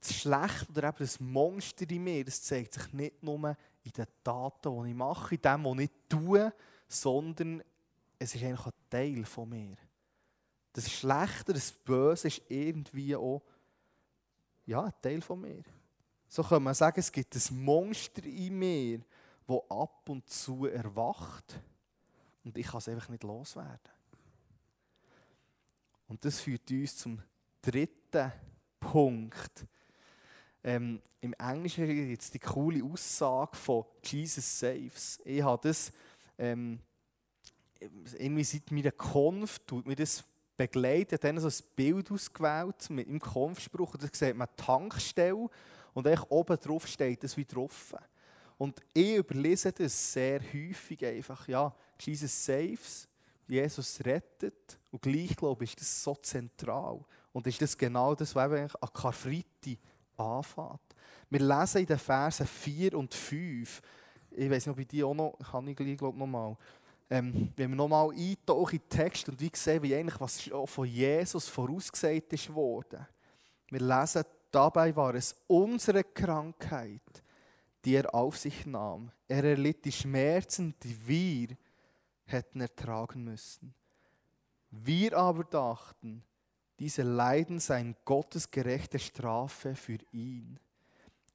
das 0.00 0.14
Schlechte 0.14 0.70
oder 0.70 0.88
eben 0.88 0.98
das 0.98 1.20
Monster 1.20 1.88
in 1.90 2.04
mir, 2.04 2.24
das 2.24 2.42
zeigt 2.42 2.74
sich 2.74 2.92
nicht 2.92 3.22
nur 3.22 3.56
in 3.82 3.92
den 3.92 4.06
Taten, 4.22 4.82
die 4.82 4.90
ich 4.90 4.96
mache, 4.96 5.34
in 5.34 5.42
dem, 5.42 5.64
was 5.64 5.78
ich 5.78 5.90
tue, 6.08 6.52
sondern 6.88 7.62
es 8.18 8.34
ist 8.34 8.42
eigentlich 8.42 8.66
ein 8.66 8.72
Teil 8.88 9.24
von 9.24 9.48
mir. 9.48 9.76
Das 10.72 10.90
Schlechte, 10.90 11.52
das 11.52 11.72
Böse 11.72 12.28
ist 12.28 12.42
irgendwie 12.48 13.14
auch 13.14 13.42
ja, 14.66 14.84
ein 14.84 14.92
Teil 15.02 15.20
von 15.20 15.40
mir. 15.40 15.62
So 16.28 16.42
kann 16.42 16.62
man 16.62 16.74
sagen, 16.74 17.00
es 17.00 17.12
gibt 17.12 17.34
ein 17.34 17.62
Monster 17.62 18.24
in 18.24 18.58
mir, 18.58 19.00
das 19.46 19.70
ab 19.70 20.08
und 20.08 20.28
zu 20.28 20.66
erwacht 20.66 21.60
und 22.42 22.56
ich 22.56 22.66
kann 22.66 22.78
es 22.78 22.88
einfach 22.88 23.08
nicht 23.10 23.22
loswerden. 23.22 23.93
Und 26.14 26.24
das 26.24 26.38
führt 26.38 26.70
uns 26.70 26.96
zum 26.96 27.20
dritten 27.60 28.30
Punkt. 28.78 29.66
Ähm, 30.62 31.02
Im 31.20 31.32
Englischen 31.32 31.88
gibt 31.88 32.22
es 32.22 32.30
die 32.30 32.38
coole 32.38 32.84
Aussage 32.84 33.56
von 33.56 33.84
Jesus 34.04 34.60
Saves. 34.60 35.20
Ich 35.24 35.42
habe 35.42 35.66
das 35.66 35.90
ähm, 36.38 36.78
irgendwie 38.16 38.44
seit 38.44 38.70
meiner 38.70 38.92
Konf 38.92 39.58
tut 39.66 39.88
mir 39.88 39.96
das 39.96 40.22
begleitet, 40.56 41.24
dann 41.24 41.40
so 41.40 41.48
ein 41.48 41.74
Bild 41.74 42.08
ausgewählt 42.12 42.90
mit 42.90 43.08
dem 43.08 43.18
Konfspruch. 43.18 43.96
Da 43.96 44.06
sieht 44.12 44.36
man 44.36 44.46
Tankstelle 44.56 45.50
und 45.94 46.06
eigentlich 46.06 46.30
oben 46.30 46.56
drauf 46.60 46.86
steht 46.86 47.24
das 47.24 47.36
wie 47.36 47.44
drauf. 47.44 47.92
Und 48.56 48.80
ich 48.92 49.16
überlese 49.16 49.72
das 49.72 50.12
sehr 50.12 50.40
häufig 50.40 51.04
einfach. 51.04 51.48
Ja, 51.48 51.74
Jesus 51.98 52.44
saves, 52.44 53.08
Jesus 53.48 54.00
rettet. 54.04 54.78
Und 54.90 55.02
gleich, 55.02 55.36
glaube 55.36 55.64
ich, 55.64 55.70
ist 55.70 55.80
das 55.80 56.02
so 56.02 56.14
zentral. 56.16 57.00
Und 57.32 57.46
ist 57.46 57.60
das 57.60 57.76
genau 57.76 58.14
das, 58.14 58.34
was 58.34 58.50
eigentlich 58.50 58.82
an 58.82 58.88
Karfreitag 58.92 59.78
anfängt. 60.16 60.80
Wir 61.30 61.40
lesen 61.40 61.78
in 61.78 61.86
den 61.86 61.98
Versen 61.98 62.46
4 62.46 62.94
und 62.94 63.12
5, 63.12 63.82
ich 64.30 64.50
weiß 64.50 64.66
nicht, 64.66 64.78
ich 64.78 64.86
die 64.88 65.04
auch 65.04 65.14
noch, 65.14 65.36
kann 65.50 65.66
ich 65.68 65.76
gleich, 65.76 65.96
glaube 65.96 66.18
noch 66.18 66.26
mal. 66.26 66.56
Ähm, 67.10 67.52
wenn 67.56 67.70
wir 67.70 67.76
nochmal 67.76 68.10
eintauchen 68.10 68.76
in 68.76 68.82
den 68.82 68.88
Text 68.88 69.28
und 69.28 69.40
wie 69.40 69.50
sehen, 69.52 69.82
wie 69.82 69.94
eigentlich 69.94 70.20
was 70.20 70.50
von 70.66 70.86
Jesus 70.86 71.48
vorausgesagt 71.48 72.32
ist 72.32 72.52
worden. 72.52 73.06
Wir 73.70 73.80
lesen 73.80 74.24
Dabei 74.54 74.94
war 74.94 75.16
es 75.16 75.34
unsere 75.48 76.04
Krankheit, 76.04 77.24
die 77.84 77.96
er 77.96 78.14
auf 78.14 78.38
sich 78.38 78.64
nahm. 78.66 79.10
Er 79.26 79.42
erlitt 79.42 79.84
die 79.84 79.90
Schmerzen, 79.90 80.76
die 80.80 80.96
wir 81.08 81.56
hätten 82.24 82.60
ertragen 82.60 83.24
müssen. 83.24 83.74
Wir 84.70 85.16
aber 85.16 85.44
dachten, 85.44 86.24
diese 86.78 87.02
Leiden 87.02 87.60
seien 87.60 87.94
Gottes 88.04 88.50
gerechte 88.50 88.98
Strafe 88.98 89.74
für 89.76 89.98
ihn. 90.12 90.58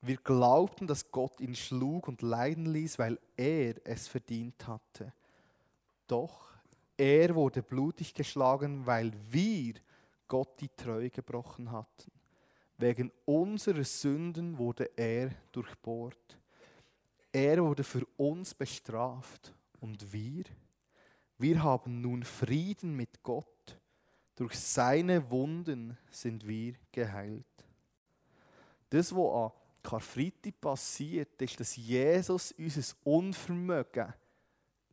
Wir 0.01 0.17
glaubten, 0.17 0.87
dass 0.87 1.11
Gott 1.11 1.39
ihn 1.39 1.55
schlug 1.55 2.07
und 2.07 2.21
leiden 2.21 2.65
ließ, 2.65 2.99
weil 2.99 3.19
er 3.35 3.75
es 3.85 4.07
verdient 4.07 4.67
hatte. 4.67 5.13
Doch 6.07 6.49
er 6.97 7.33
wurde 7.35 7.63
blutig 7.63 8.13
geschlagen, 8.13 8.85
weil 8.85 9.13
wir 9.29 9.75
Gott 10.27 10.59
die 10.59 10.69
Treue 10.69 11.09
gebrochen 11.09 11.71
hatten. 11.71 12.11
Wegen 12.77 13.11
unserer 13.25 13.83
Sünden 13.83 14.57
wurde 14.57 14.89
er 14.95 15.31
durchbohrt. 15.51 16.37
Er 17.31 17.63
wurde 17.63 17.83
für 17.83 18.05
uns 18.17 18.53
bestraft. 18.53 19.53
Und 19.81 20.11
wir? 20.11 20.43
Wir 21.39 21.63
haben 21.63 22.01
nun 22.01 22.23
Frieden 22.23 22.95
mit 22.95 23.23
Gott. 23.23 23.79
Durch 24.35 24.53
seine 24.55 25.31
Wunden 25.31 25.97
sind 26.11 26.45
wir 26.45 26.73
geheilt. 26.91 27.45
Das, 28.89 29.13
was 29.15 29.35
an 29.35 29.51
Karfreitag 29.81 30.59
passiert, 30.59 31.41
ist, 31.41 31.59
dass 31.59 31.77
Jesus 31.77 32.51
unser 32.51 32.95
Unvermögen, 33.05 34.13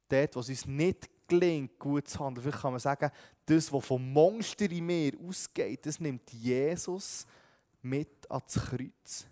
dort, 0.09 0.37
was 0.37 0.49
uns 0.49 0.67
nicht 0.67 1.11
gelingt, 1.27 1.79
gut 1.81 2.09
zu 2.09 2.21
handeln, 2.21 2.45
vielleicht 2.45 2.63
kann 2.63 2.73
man 2.73 2.81
sagen, 2.81 3.11
das, 3.45 3.73
was 3.73 3.85
vom 3.85 4.13
Monster 4.13 4.71
in 4.71 4.87
mir 4.87 5.13
ausgeht, 5.21 5.85
das 5.85 5.99
nimmt 5.99 6.33
Jesus 6.33 7.27
mit 7.83 8.31
ans 8.31 8.55
Kreuz. 8.55 9.27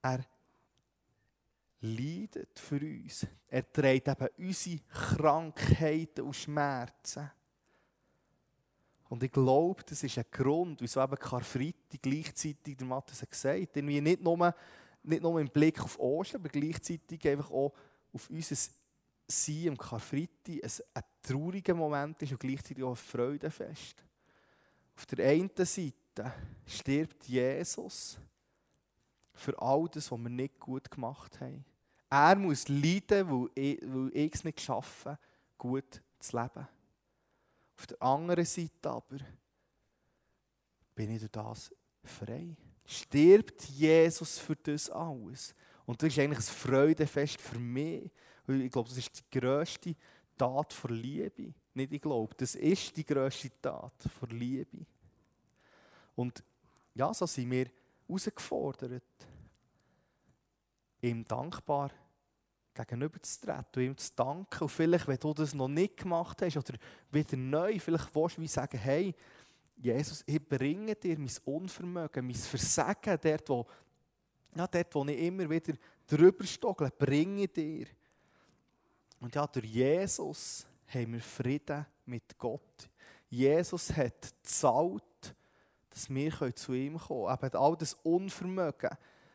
Er 0.00 0.24
leidet 1.80 2.58
für 2.58 2.80
uns. 2.80 3.26
Er 3.48 3.70
trägt 3.70 4.08
eben 4.08 4.28
unsere 4.38 4.80
Krankheiten 4.88 6.22
und 6.22 6.36
Schmerzen. 6.36 7.30
Und 9.08 9.22
ich 9.22 9.32
glaube, 9.32 9.82
das 9.84 10.02
ist 10.02 10.18
ein 10.18 10.24
Grund, 10.30 10.82
wieso 10.82 11.02
eben 11.02 11.16
Karfreitag 11.16 12.02
gleichzeitig, 12.02 12.76
der 12.76 12.86
Matthias 12.86 13.22
hat 13.22 13.30
gesagt, 13.30 13.76
irgendwie 13.76 14.00
nicht 14.00 14.22
nur, 14.22 14.54
nicht 15.02 15.22
nur 15.22 15.40
im 15.40 15.48
Blick 15.48 15.80
auf 15.82 15.98
Ostern, 15.98 16.42
aber 16.42 16.50
gleichzeitig 16.50 17.26
einfach 17.26 17.50
auch 17.50 17.72
auf 18.12 18.28
unser 18.28 18.56
Sein 19.26 19.68
am 19.68 19.78
Karfreitag 19.78 20.62
ein, 20.62 20.70
ein 20.94 21.02
trauriger 21.22 21.74
Moment 21.74 22.20
ist 22.22 22.32
und 22.32 22.40
gleichzeitig 22.40 22.84
auch 22.84 22.90
ein 22.90 22.96
Freudenfest. 22.96 24.04
Auf 24.96 25.06
der 25.06 25.26
einen 25.26 25.50
Seite 25.54 26.32
stirbt 26.66 27.24
Jesus 27.24 28.18
für 29.38 29.60
all 29.60 29.88
das, 29.88 30.10
was 30.10 30.18
wir 30.18 30.28
nicht 30.28 30.58
gut 30.58 30.90
gemacht 30.90 31.40
haben. 31.40 31.64
Er 32.10 32.36
muss 32.36 32.68
leiden, 32.68 33.28
weil 33.30 33.50
ich, 33.54 34.34
es 34.34 34.44
nicht 34.44 34.56
geschaffen 34.56 35.18
gut 35.56 36.02
zu 36.18 36.36
leben. 36.36 36.66
Auf 37.76 37.86
der 37.86 38.02
anderen 38.02 38.44
Seite 38.44 38.90
aber 38.90 39.18
bin 40.94 41.10
ich 41.10 41.20
durch 41.20 41.30
das 41.32 41.74
frei. 42.04 42.56
Stirbt 42.84 43.64
Jesus 43.64 44.38
für 44.38 44.56
das 44.56 44.90
alles. 44.90 45.54
Und 45.84 46.02
das 46.02 46.08
ist 46.08 46.18
eigentlich 46.18 46.38
ein 46.38 46.54
Freudefest 46.54 47.40
für 47.40 47.58
mich. 47.58 48.10
Weil 48.46 48.62
ich 48.62 48.72
glaube, 48.72 48.88
das 48.88 48.98
ist 48.98 49.18
die 49.18 49.38
grösste 49.38 49.94
Tat 50.36 50.72
von 50.72 50.94
Liebe. 50.94 51.52
Nicht 51.74 51.92
ich 51.92 52.00
glaube, 52.00 52.34
das 52.36 52.54
ist 52.54 52.96
die 52.96 53.04
grösste 53.04 53.50
Tat 53.60 53.92
von 54.18 54.30
Liebe. 54.30 54.86
Und 56.16 56.42
ja, 56.94 57.12
so 57.14 57.26
sind 57.26 57.50
wir 57.50 57.70
herausgefordert, 58.08 59.02
ihm 61.00 61.24
dankbar 61.24 61.90
gegenüberzutreten 62.74 63.64
und 63.76 63.82
ihm 63.82 63.96
zu 63.96 64.12
danken. 64.14 64.62
Und 64.62 64.68
vielleicht, 64.68 65.06
wenn 65.08 65.18
du 65.18 65.34
das 65.34 65.54
noch 65.54 65.68
nicht 65.68 65.96
gemacht 65.96 66.40
hast 66.42 66.56
oder 66.56 66.74
wieder 67.10 67.36
neu, 67.36 67.78
vielleicht 67.78 68.14
willst 68.14 68.36
du 68.36 68.42
wie 68.42 68.48
sagen, 68.48 68.78
hey, 68.78 69.14
Jesus, 69.76 70.24
ich 70.26 70.46
bringe 70.46 70.94
dir 70.96 71.18
mein 71.18 71.30
Unvermögen, 71.44 72.26
mein 72.26 72.34
Versagen, 72.34 73.18
dort, 73.22 73.48
wo, 73.48 73.66
ja, 74.56 74.66
dort, 74.66 74.94
wo 74.94 75.04
ich 75.04 75.18
immer 75.18 75.48
wieder 75.48 75.74
drüber 76.06 76.44
stogle, 76.44 76.90
bringe 76.90 77.46
dir. 77.46 77.86
Und 79.20 79.34
ja, 79.34 79.46
durch 79.46 79.66
Jesus 79.66 80.66
haben 80.88 81.12
wir 81.12 81.20
Frieden 81.20 81.86
mit 82.06 82.36
Gott. 82.38 82.88
Jesus 83.28 83.94
hat 83.94 84.32
gezahlt, 84.42 85.34
dass 85.90 86.08
wir 86.08 86.54
zu 86.54 86.72
ihm 86.72 86.98
kommen 86.98 87.26
können. 87.26 87.46
Eben 87.46 87.56
all 87.56 87.76
das 87.76 87.94
Unvermögen. 87.94 88.90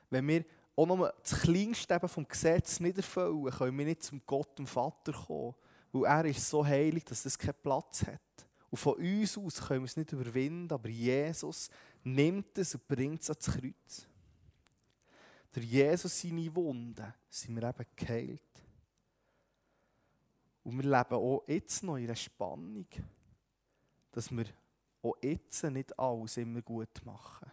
Wenn 0.09 0.27
wir 0.27 0.45
auch 0.75 0.85
noch 0.87 1.11
das 1.21 1.41
Kleinste 1.41 1.99
vom 2.07 2.27
Gesetz 2.27 2.79
nicht 2.79 2.97
erfüllen, 2.97 3.51
können 3.51 3.77
wir 3.77 3.85
nicht 3.85 4.03
zum 4.03 4.21
Gott 4.25 4.59
und 4.59 4.67
Vater 4.67 5.13
kommen. 5.13 5.55
Weil 5.91 6.05
er 6.05 6.25
ist 6.25 6.49
so 6.49 6.65
heilig, 6.65 7.05
dass 7.05 7.23
das 7.23 7.37
keinen 7.37 7.61
Platz 7.61 8.05
hat. 8.05 8.19
Und 8.71 8.77
von 8.79 8.95
uns 8.95 9.37
aus 9.37 9.61
können 9.61 9.81
wir 9.81 9.85
es 9.85 9.97
nicht 9.97 10.11
überwinden, 10.11 10.73
aber 10.73 10.89
Jesus 10.89 11.69
nimmt 12.03 12.57
es 12.57 12.73
und 12.73 12.87
bringt 12.87 13.21
es 13.21 13.29
ans 13.29 13.45
Kreuz. 13.45 14.07
Durch 15.51 15.67
Jesus 15.67 16.21
seine 16.21 16.55
Wunden 16.55 17.13
sind 17.29 17.55
wir 17.55 17.69
eben 17.69 17.85
geheilt. 17.95 18.41
Und 20.63 20.77
wir 20.77 20.83
leben 20.83 21.13
auch 21.13 21.43
jetzt 21.45 21.83
noch 21.83 21.97
in 21.97 22.05
einer 22.05 22.15
Spannung, 22.15 22.87
dass 24.11 24.31
wir 24.31 24.45
auch 25.03 25.17
jetzt 25.21 25.63
nicht 25.65 25.99
alles 25.99 26.37
immer 26.37 26.63
gut 26.63 27.05
machen. 27.05 27.51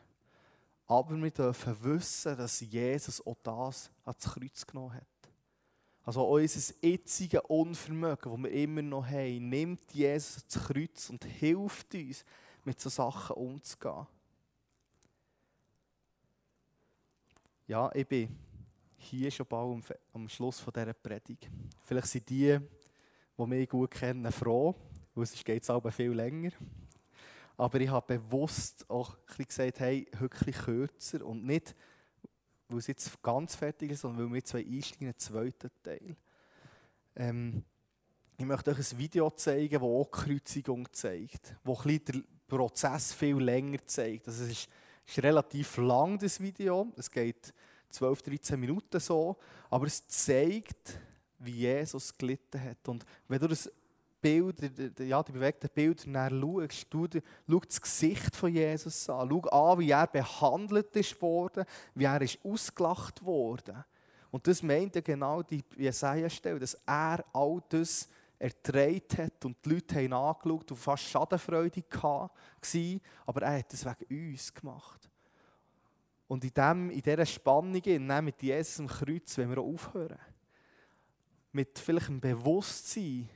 Aber 0.91 1.17
wir 1.23 1.31
dürfen 1.31 1.85
wissen, 1.85 2.37
dass 2.37 2.59
Jesus 2.59 3.25
auch 3.25 3.37
das 3.45 3.93
ans 4.05 4.25
Kreuz 4.25 4.67
genommen 4.67 4.95
hat. 4.95 5.07
Also 6.05 6.29
unser 6.29 6.75
jetziges 6.83 7.43
Unvermögen, 7.47 8.33
das 8.33 8.43
wir 8.43 8.51
immer 8.51 8.83
noch 8.83 9.07
haben, 9.07 9.51
nimmt 9.51 9.93
Jesus 9.93 10.43
ans 10.43 10.67
Kreuz 10.67 11.09
und 11.11 11.25
hilft 11.25 11.95
uns, 11.95 12.25
mit 12.65 12.81
solchen 12.81 12.97
Sachen 12.97 13.37
umzugehen. 13.37 14.05
Ja, 17.69 17.89
ich 17.95 18.09
bin 18.09 18.37
hier 18.97 19.31
schon 19.31 19.47
bald 19.47 19.85
am 20.13 20.29
Schluss 20.29 20.61
dieser 20.75 20.93
Predigt. 20.93 21.49
Vielleicht 21.85 22.09
sind 22.09 22.29
die, 22.29 22.59
die 23.39 23.47
mich 23.47 23.69
gut 23.69 23.93
kennen, 23.93 24.33
froh, 24.33 24.75
weil 25.15 25.23
es 25.23 25.45
geht 25.45 25.63
es 25.63 25.71
aber 25.71 25.93
viel 25.93 26.11
länger. 26.11 26.51
Aber 27.61 27.79
ich 27.79 27.91
habe 27.91 28.19
bewusst 28.19 28.89
auch 28.89 29.19
ein 29.37 29.45
gesagt, 29.45 29.81
hey, 29.81 30.07
wirklich 30.19 30.57
kürzer 30.57 31.27
und 31.27 31.45
nicht, 31.45 31.75
weil 32.69 32.79
es 32.79 32.87
jetzt 32.87 33.23
ganz 33.23 33.55
fertig 33.55 33.91
ist, 33.91 34.01
sondern 34.01 34.25
weil 34.25 34.33
wir 34.33 34.45
zwei 34.47 34.61
einsteigen 34.61 35.09
in 35.09 35.13
den 35.13 35.19
zweiten 35.19 35.71
Teil. 35.83 36.17
Ähm, 37.17 37.63
ich 38.39 38.47
möchte 38.47 38.71
euch 38.71 38.79
ein 38.79 38.99
Video 38.99 39.29
zeigen, 39.33 39.75
das 39.75 39.83
auch 39.83 40.11
Kreuzigung 40.11 40.91
zeigt, 40.91 41.55
das 41.63 41.83
den 41.83 42.25
Prozess 42.49 43.13
viel 43.13 43.37
länger 43.37 43.87
zeigt. 43.87 44.27
Also 44.27 44.45
es 44.45 44.53
ist, 44.53 44.69
ist 45.07 45.23
relativ 45.23 45.77
lang, 45.77 46.19
das 46.19 46.41
Video. 46.41 46.91
Es 46.97 47.11
geht 47.11 47.53
12, 47.91 48.23
13 48.23 48.59
Minuten 48.59 48.99
so, 49.01 49.37
aber 49.69 49.85
es 49.85 50.09
zeigt, 50.09 50.99
wie 51.39 51.57
Jesus 51.57 52.17
gelitten 52.17 52.63
hat. 52.63 52.89
Und 52.89 53.05
wenn 53.29 53.39
du 53.39 53.49
das 53.49 53.71
Bild, 54.21 54.99
ja, 54.99 55.23
die 55.23 55.33
bewegten 55.33 55.71
Bilder 55.73 56.05
dann 56.13 56.41
schaust, 56.41 56.87
du, 56.91 57.09
schau 57.49 57.61
das 57.61 57.81
Gesicht 57.81 58.37
von 58.37 58.53
Jesus 58.53 59.09
an, 59.09 59.29
schau 59.31 59.73
an, 59.73 59.79
wie 59.79 59.91
er 59.91 60.07
behandelt 60.07 60.95
ist 60.97 61.21
worden, 61.21 61.65
wie 61.95 62.05
er 62.05 62.21
ist 62.21 62.39
ausgelacht 62.45 63.25
worden. 63.25 63.85
Und 64.31 64.47
das 64.47 64.63
meint 64.63 64.95
ja 64.95 65.01
genau 65.01 65.43
die 65.43 65.65
Jesaja-Stelle, 65.77 66.59
dass 66.59 66.75
er 66.87 67.25
all 67.33 67.63
das 67.69 68.09
ertragen 68.39 69.19
hat 69.19 69.45
und 69.45 69.57
die 69.65 69.71
Leute 69.71 69.97
haben 69.97 70.13
angeschaut 70.13 70.71
und 70.71 70.77
fast 70.77 71.05
Schadenfreude 71.05 71.83
hatten, 72.03 73.01
aber 73.27 73.43
er 73.43 73.59
hat 73.59 73.73
das 73.73 73.85
wegen 73.85 74.33
uns 74.33 74.55
gemacht. 74.55 75.11
Und 76.29 76.45
in, 76.45 76.55
dem, 76.55 76.91
in 76.91 77.03
dieser 77.03 77.27
Spannung, 77.27 77.83
mit 78.25 78.43
Jesus 78.43 78.81
am 78.81 78.87
Kreuz, 78.87 79.37
wenn 79.37 79.51
wir 79.51 79.59
auch 79.59 79.75
aufhören 79.75 80.19
mit 81.53 81.79
vielleicht 81.79 82.09
einem 82.09 82.21
Bewusstsein 82.21 83.29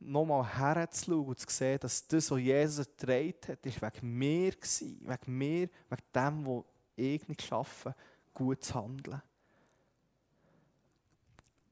nochmal 0.00 0.46
herzuschauen 0.46 1.26
und 1.26 1.38
zu 1.38 1.46
sehen, 1.48 1.78
dass 1.80 2.06
das, 2.06 2.30
was 2.30 2.38
Jesus 2.38 2.86
ertragen 2.86 3.34
hat, 3.48 3.66
ist 3.66 3.82
wegen 3.82 4.18
mir 4.18 4.52
gewesen, 4.52 5.00
wegen 5.00 5.38
mir, 5.38 5.68
wegen 5.88 6.02
dem, 6.14 6.46
was 6.46 6.64
ich 6.96 7.28
nicht 7.28 7.42
schaffe, 7.42 7.94
gut 8.34 8.64
zu 8.64 8.74
handeln. 8.74 9.22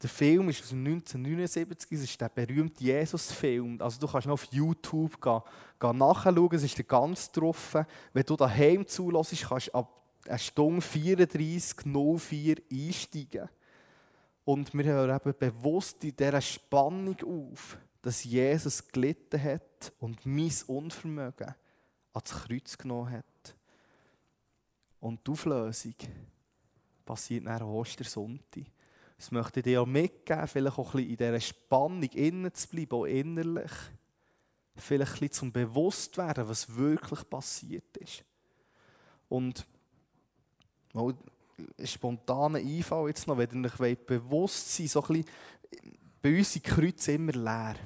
Der 0.02 0.10
Film 0.10 0.50
ist 0.50 0.62
aus 0.62 0.72
1979, 0.72 1.92
es 1.92 2.02
ist 2.04 2.20
der 2.20 2.28
berühmte 2.28 2.84
Jesus-Film. 2.84 3.80
Also 3.80 3.98
du 3.98 4.06
kannst 4.06 4.26
noch 4.26 4.34
auf 4.34 4.44
YouTube 4.52 5.20
gehen, 5.20 5.40
gehen 5.80 5.98
nachschauen, 5.98 6.52
es 6.52 6.64
ist 6.64 6.86
ganz 6.86 7.32
getroffen. 7.32 7.86
Wenn 8.12 8.24
du 8.24 8.36
daheim 8.36 8.86
zulässt, 8.86 9.48
kannst 9.48 9.68
du 9.68 9.74
ab 9.74 10.02
einer 10.28 10.38
Stunde 10.38 10.84
34.04 10.84 12.62
einsteigen. 12.70 13.48
Und 14.44 14.74
wir 14.74 14.84
hören 14.84 15.16
eben 15.16 15.38
bewusst 15.38 16.04
in 16.04 16.14
dieser 16.14 16.40
Spannung 16.40 17.16
auf, 17.24 17.78
dass 18.06 18.22
Jesus 18.22 18.86
gelitten 18.86 19.42
hat 19.42 19.92
und 19.98 20.24
mein 20.24 20.52
Unvermögen 20.68 21.56
ans 22.12 22.30
Kreuz 22.30 22.78
genommen 22.78 23.10
hat. 23.10 23.56
Und 25.00 25.26
die 25.26 25.32
Auflösung 25.32 25.96
passiert 27.04 27.42
nach 27.42 27.62
Ostersonntag. 27.62 28.62
Das 29.16 29.32
möchte 29.32 29.58
ich 29.58 29.64
dir 29.64 29.82
auch 29.82 29.86
mitgeben, 29.86 30.46
vielleicht 30.46 30.78
auch 30.78 30.94
ein 30.94 31.04
bisschen 31.04 31.10
in 31.10 31.16
dieser 31.16 31.40
Spannung 31.40 32.10
innen 32.12 32.54
zu 32.54 32.68
bleiben, 32.68 32.94
auch 32.94 33.06
innerlich. 33.06 33.72
Vielleicht 34.76 35.14
ein 35.14 35.18
bisschen 35.18 35.32
zum 35.32 35.52
Bewusstwerden, 35.52 36.48
was 36.48 36.76
wirklich 36.76 37.28
passiert 37.28 37.96
ist. 37.96 38.22
Und 39.28 39.66
ein 40.94 41.16
spontaner 41.82 42.60
Einfall 42.60 43.08
jetzt 43.08 43.26
noch, 43.26 43.36
wenn 43.36 43.64
ihr 43.64 43.80
euch 43.80 43.98
bewusst 43.98 44.76
sein 44.76 44.86
so 44.86 45.02
ein 45.02 45.08
bisschen, 45.08 45.26
bei 46.22 46.36
uns 46.36 46.52
sind 46.52 46.64
Kreuze 46.64 47.12
immer 47.12 47.32
leer. 47.32 47.76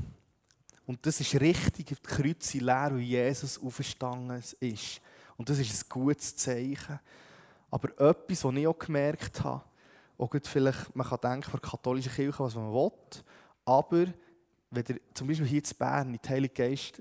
Und 0.86 1.04
das 1.06 1.20
ist 1.20 1.40
richtig, 1.40 1.86
die 1.86 1.94
Kreuze 1.94 2.52
sind 2.52 2.62
leer, 2.62 2.90
weil 2.90 3.00
Jesus 3.00 3.58
aufgestanden 3.58 4.42
ist. 4.60 5.00
Und 5.36 5.48
das 5.48 5.58
ist 5.58 5.84
ein 5.84 5.88
gutes 5.88 6.36
Zeichen. 6.36 6.98
Aber 7.70 7.90
etwas, 7.98 8.44
was 8.44 8.54
ich 8.54 8.66
auch 8.66 8.78
gemerkt 8.78 9.44
habe, 9.44 9.62
auch 10.18 10.34
vielleicht, 10.44 10.94
man 10.94 11.06
kann 11.06 11.20
denken, 11.22 11.50
von 11.50 11.60
der 11.60 11.70
katholischen 11.70 12.12
Kirche, 12.12 12.38
was 12.40 12.54
man 12.54 12.72
will, 12.72 12.92
aber 13.64 14.06
wenn 14.70 14.84
ihr 14.88 15.00
zum 15.14 15.28
Beispiel 15.28 15.46
hier 15.46 15.62
in 15.62 15.76
Bern 15.78 16.14
in 16.14 16.20
die 16.22 16.28
Heilige 16.28 16.54
Geist 16.54 17.00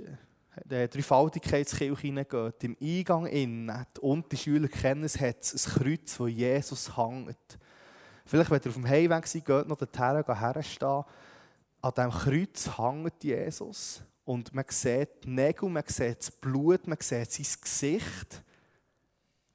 der 0.65 0.87
Dreifaltigkeitskirche 0.87 2.01
hineingeht, 2.01 2.63
im 2.63 2.77
Eingang 2.81 3.25
innen, 3.27 3.85
und 4.01 4.31
die 4.31 4.37
Schüler 4.37 4.67
kennen 4.67 5.03
es, 5.03 5.19
hat 5.19 5.41
es 5.41 5.67
ein 5.67 5.83
Kreuz, 5.83 6.19
wo 6.19 6.27
Jesus 6.27 6.95
hängt. 6.97 7.59
Vielleicht, 8.29 8.51
wenn 8.51 8.61
ihr 8.61 8.67
auf 8.67 8.75
dem 8.75 8.87
Heimweg 8.87 9.25
seid, 9.25 9.43
geht 9.43 9.67
noch 9.67 9.75
dorthin, 9.75 10.23
herstehen. 10.23 11.03
An 11.81 11.93
diesem 11.95 12.11
Kreuz 12.11 12.77
hängt 12.77 13.23
Jesus. 13.23 14.03
Und 14.23 14.53
man 14.53 14.65
sieht 14.67 15.23
die 15.23 15.29
Nägel, 15.31 15.67
man 15.67 15.83
sieht 15.87 16.19
das 16.19 16.29
Blut, 16.29 16.85
man 16.85 16.99
sieht 17.01 17.31
sein 17.31 17.47
Gesicht. 17.59 18.43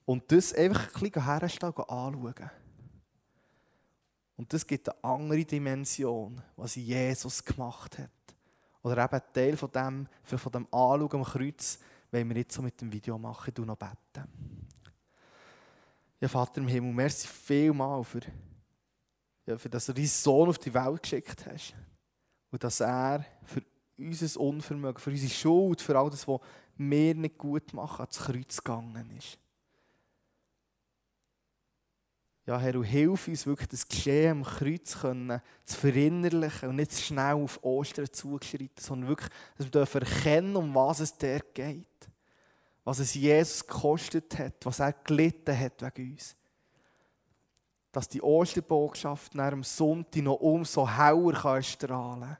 Und 0.04 0.24
das 0.32 0.52
einfach 0.54 0.92
ein 0.92 1.08
bisschen 1.08 1.24
herstehen 1.24 1.70
und 1.70 1.88
anschauen. 1.88 2.50
Und 4.38 4.52
das 4.52 4.66
gibt 4.66 4.88
eine 4.88 5.04
andere 5.04 5.44
Dimension, 5.44 6.42
was 6.56 6.74
Jesus 6.74 7.44
gemacht 7.44 7.96
hat. 7.96 8.10
Oder 8.82 9.04
eben 9.04 9.14
ein 9.14 9.22
Teil 9.32 9.56
von 9.56 9.70
dem, 9.70 10.08
von 10.24 10.50
dem 10.50 10.66
Anschauen 10.72 11.12
am 11.12 11.22
Kreuz, 11.22 11.78
wenn 12.10 12.28
wir 12.28 12.38
jetzt 12.38 12.56
so 12.56 12.60
mit 12.60 12.80
dem 12.80 12.92
Video 12.92 13.16
machen, 13.18 13.54
du 13.54 13.64
noch 13.64 13.76
beten. 13.76 14.28
Ja, 16.20 16.26
Vater 16.26 16.60
im 16.60 16.66
Himmel, 16.66 16.92
merci 16.92 17.28
vielmal 17.28 18.02
für, 18.02 18.22
ja, 19.46 19.59
für 19.59 19.68
dass 19.68 19.87
du 19.87 19.92
deinen 19.92 20.07
Sohn 20.07 20.48
auf 20.48 20.59
die 20.59 20.72
Welt 20.72 21.02
geschickt 21.02 21.46
hast. 21.46 21.74
Und 22.50 22.64
dass 22.64 22.80
er 22.80 23.24
für 23.44 23.62
unser 23.98 24.40
Unvermögen, 24.40 25.00
für 25.00 25.11
unsere 25.11 25.33
Schuld, 25.33 25.80
für 25.80 25.98
all 25.98 26.11
das, 26.11 26.26
was 26.26 26.40
wir 26.76 27.14
nicht 27.14 27.38
gut 27.38 27.72
machen, 27.72 28.00
ans 28.00 28.18
Kreuz 28.18 28.57
gegangen 28.59 29.11
ist. 29.16 29.38
Ja, 32.46 32.59
Herr, 32.59 32.76
und 32.76 32.85
hilf 32.85 33.26
uns 33.26 33.46
wirklich 33.46 33.68
das 33.68 33.88
Geschehen 33.88 34.33
am 34.33 34.44
Kreuz 34.44 35.00
können, 35.00 35.40
zu 35.64 35.78
verinnerlichen 35.78 36.68
und 36.68 36.76
nicht 36.76 36.92
zu 36.92 37.02
schnell 37.02 37.35
auf 37.35 37.59
Ostern 37.62 38.12
zugeschreiten, 38.12 38.80
sondern 38.80 39.09
wirklich, 39.09 39.30
dass 39.57 39.94
wir 39.94 40.02
erkennen, 40.02 40.54
um 40.57 40.74
was 40.74 41.00
es 41.00 41.16
der 41.16 41.40
geht. 41.40 41.88
Was 42.85 42.98
es 42.98 43.14
Jesus 43.14 43.66
gekostet 43.66 44.38
hat, 44.38 44.66
was 44.66 44.78
er 44.78 44.92
gelitten 44.92 45.59
hat 45.59 45.80
wegen 45.80 46.12
uns. 46.12 46.37
Dass 47.94 48.09
die 48.09 48.20
Osterbotschaft 48.20 49.35
nach 49.37 49.50
dem 49.50 49.62
Sonntag 49.62 50.22
noch 50.22 50.40
umso 50.40 50.88
heller 50.88 51.33
kann 51.33 51.62
strahlen 51.62 52.20
kann. 52.22 52.37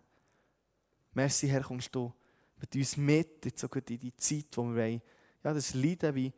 Merci, 1.13 1.47
Herr, 1.47 1.63
kommst 1.63 1.95
du 1.95 2.13
mit 2.57 2.75
uns 2.75 2.97
mit, 2.97 3.45
jetzt 3.45 3.61
sogar 3.61 3.83
in 3.89 3.99
die 3.99 4.17
Zeit, 4.17 4.47
wo 4.57 4.65
wir 4.65 4.75
wollen, 4.75 5.03
ja, 5.45 5.55
das 5.55 5.75
Leiden 5.75 6.15
wie 6.17 6.33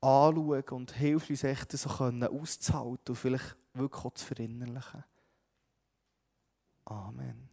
anschauen 0.00 0.62
und 0.70 0.92
hilft 0.92 1.30
uns 1.30 1.42
echt 1.42 1.72
so 1.72 1.88
können 1.88 2.22
auszuhalten 2.22 3.08
und 3.08 3.16
vielleicht 3.16 3.56
wirklich 3.74 4.04
auch 4.04 4.14
zu 4.14 4.24
verinnerlichen. 4.24 5.04
Amen. 6.84 7.49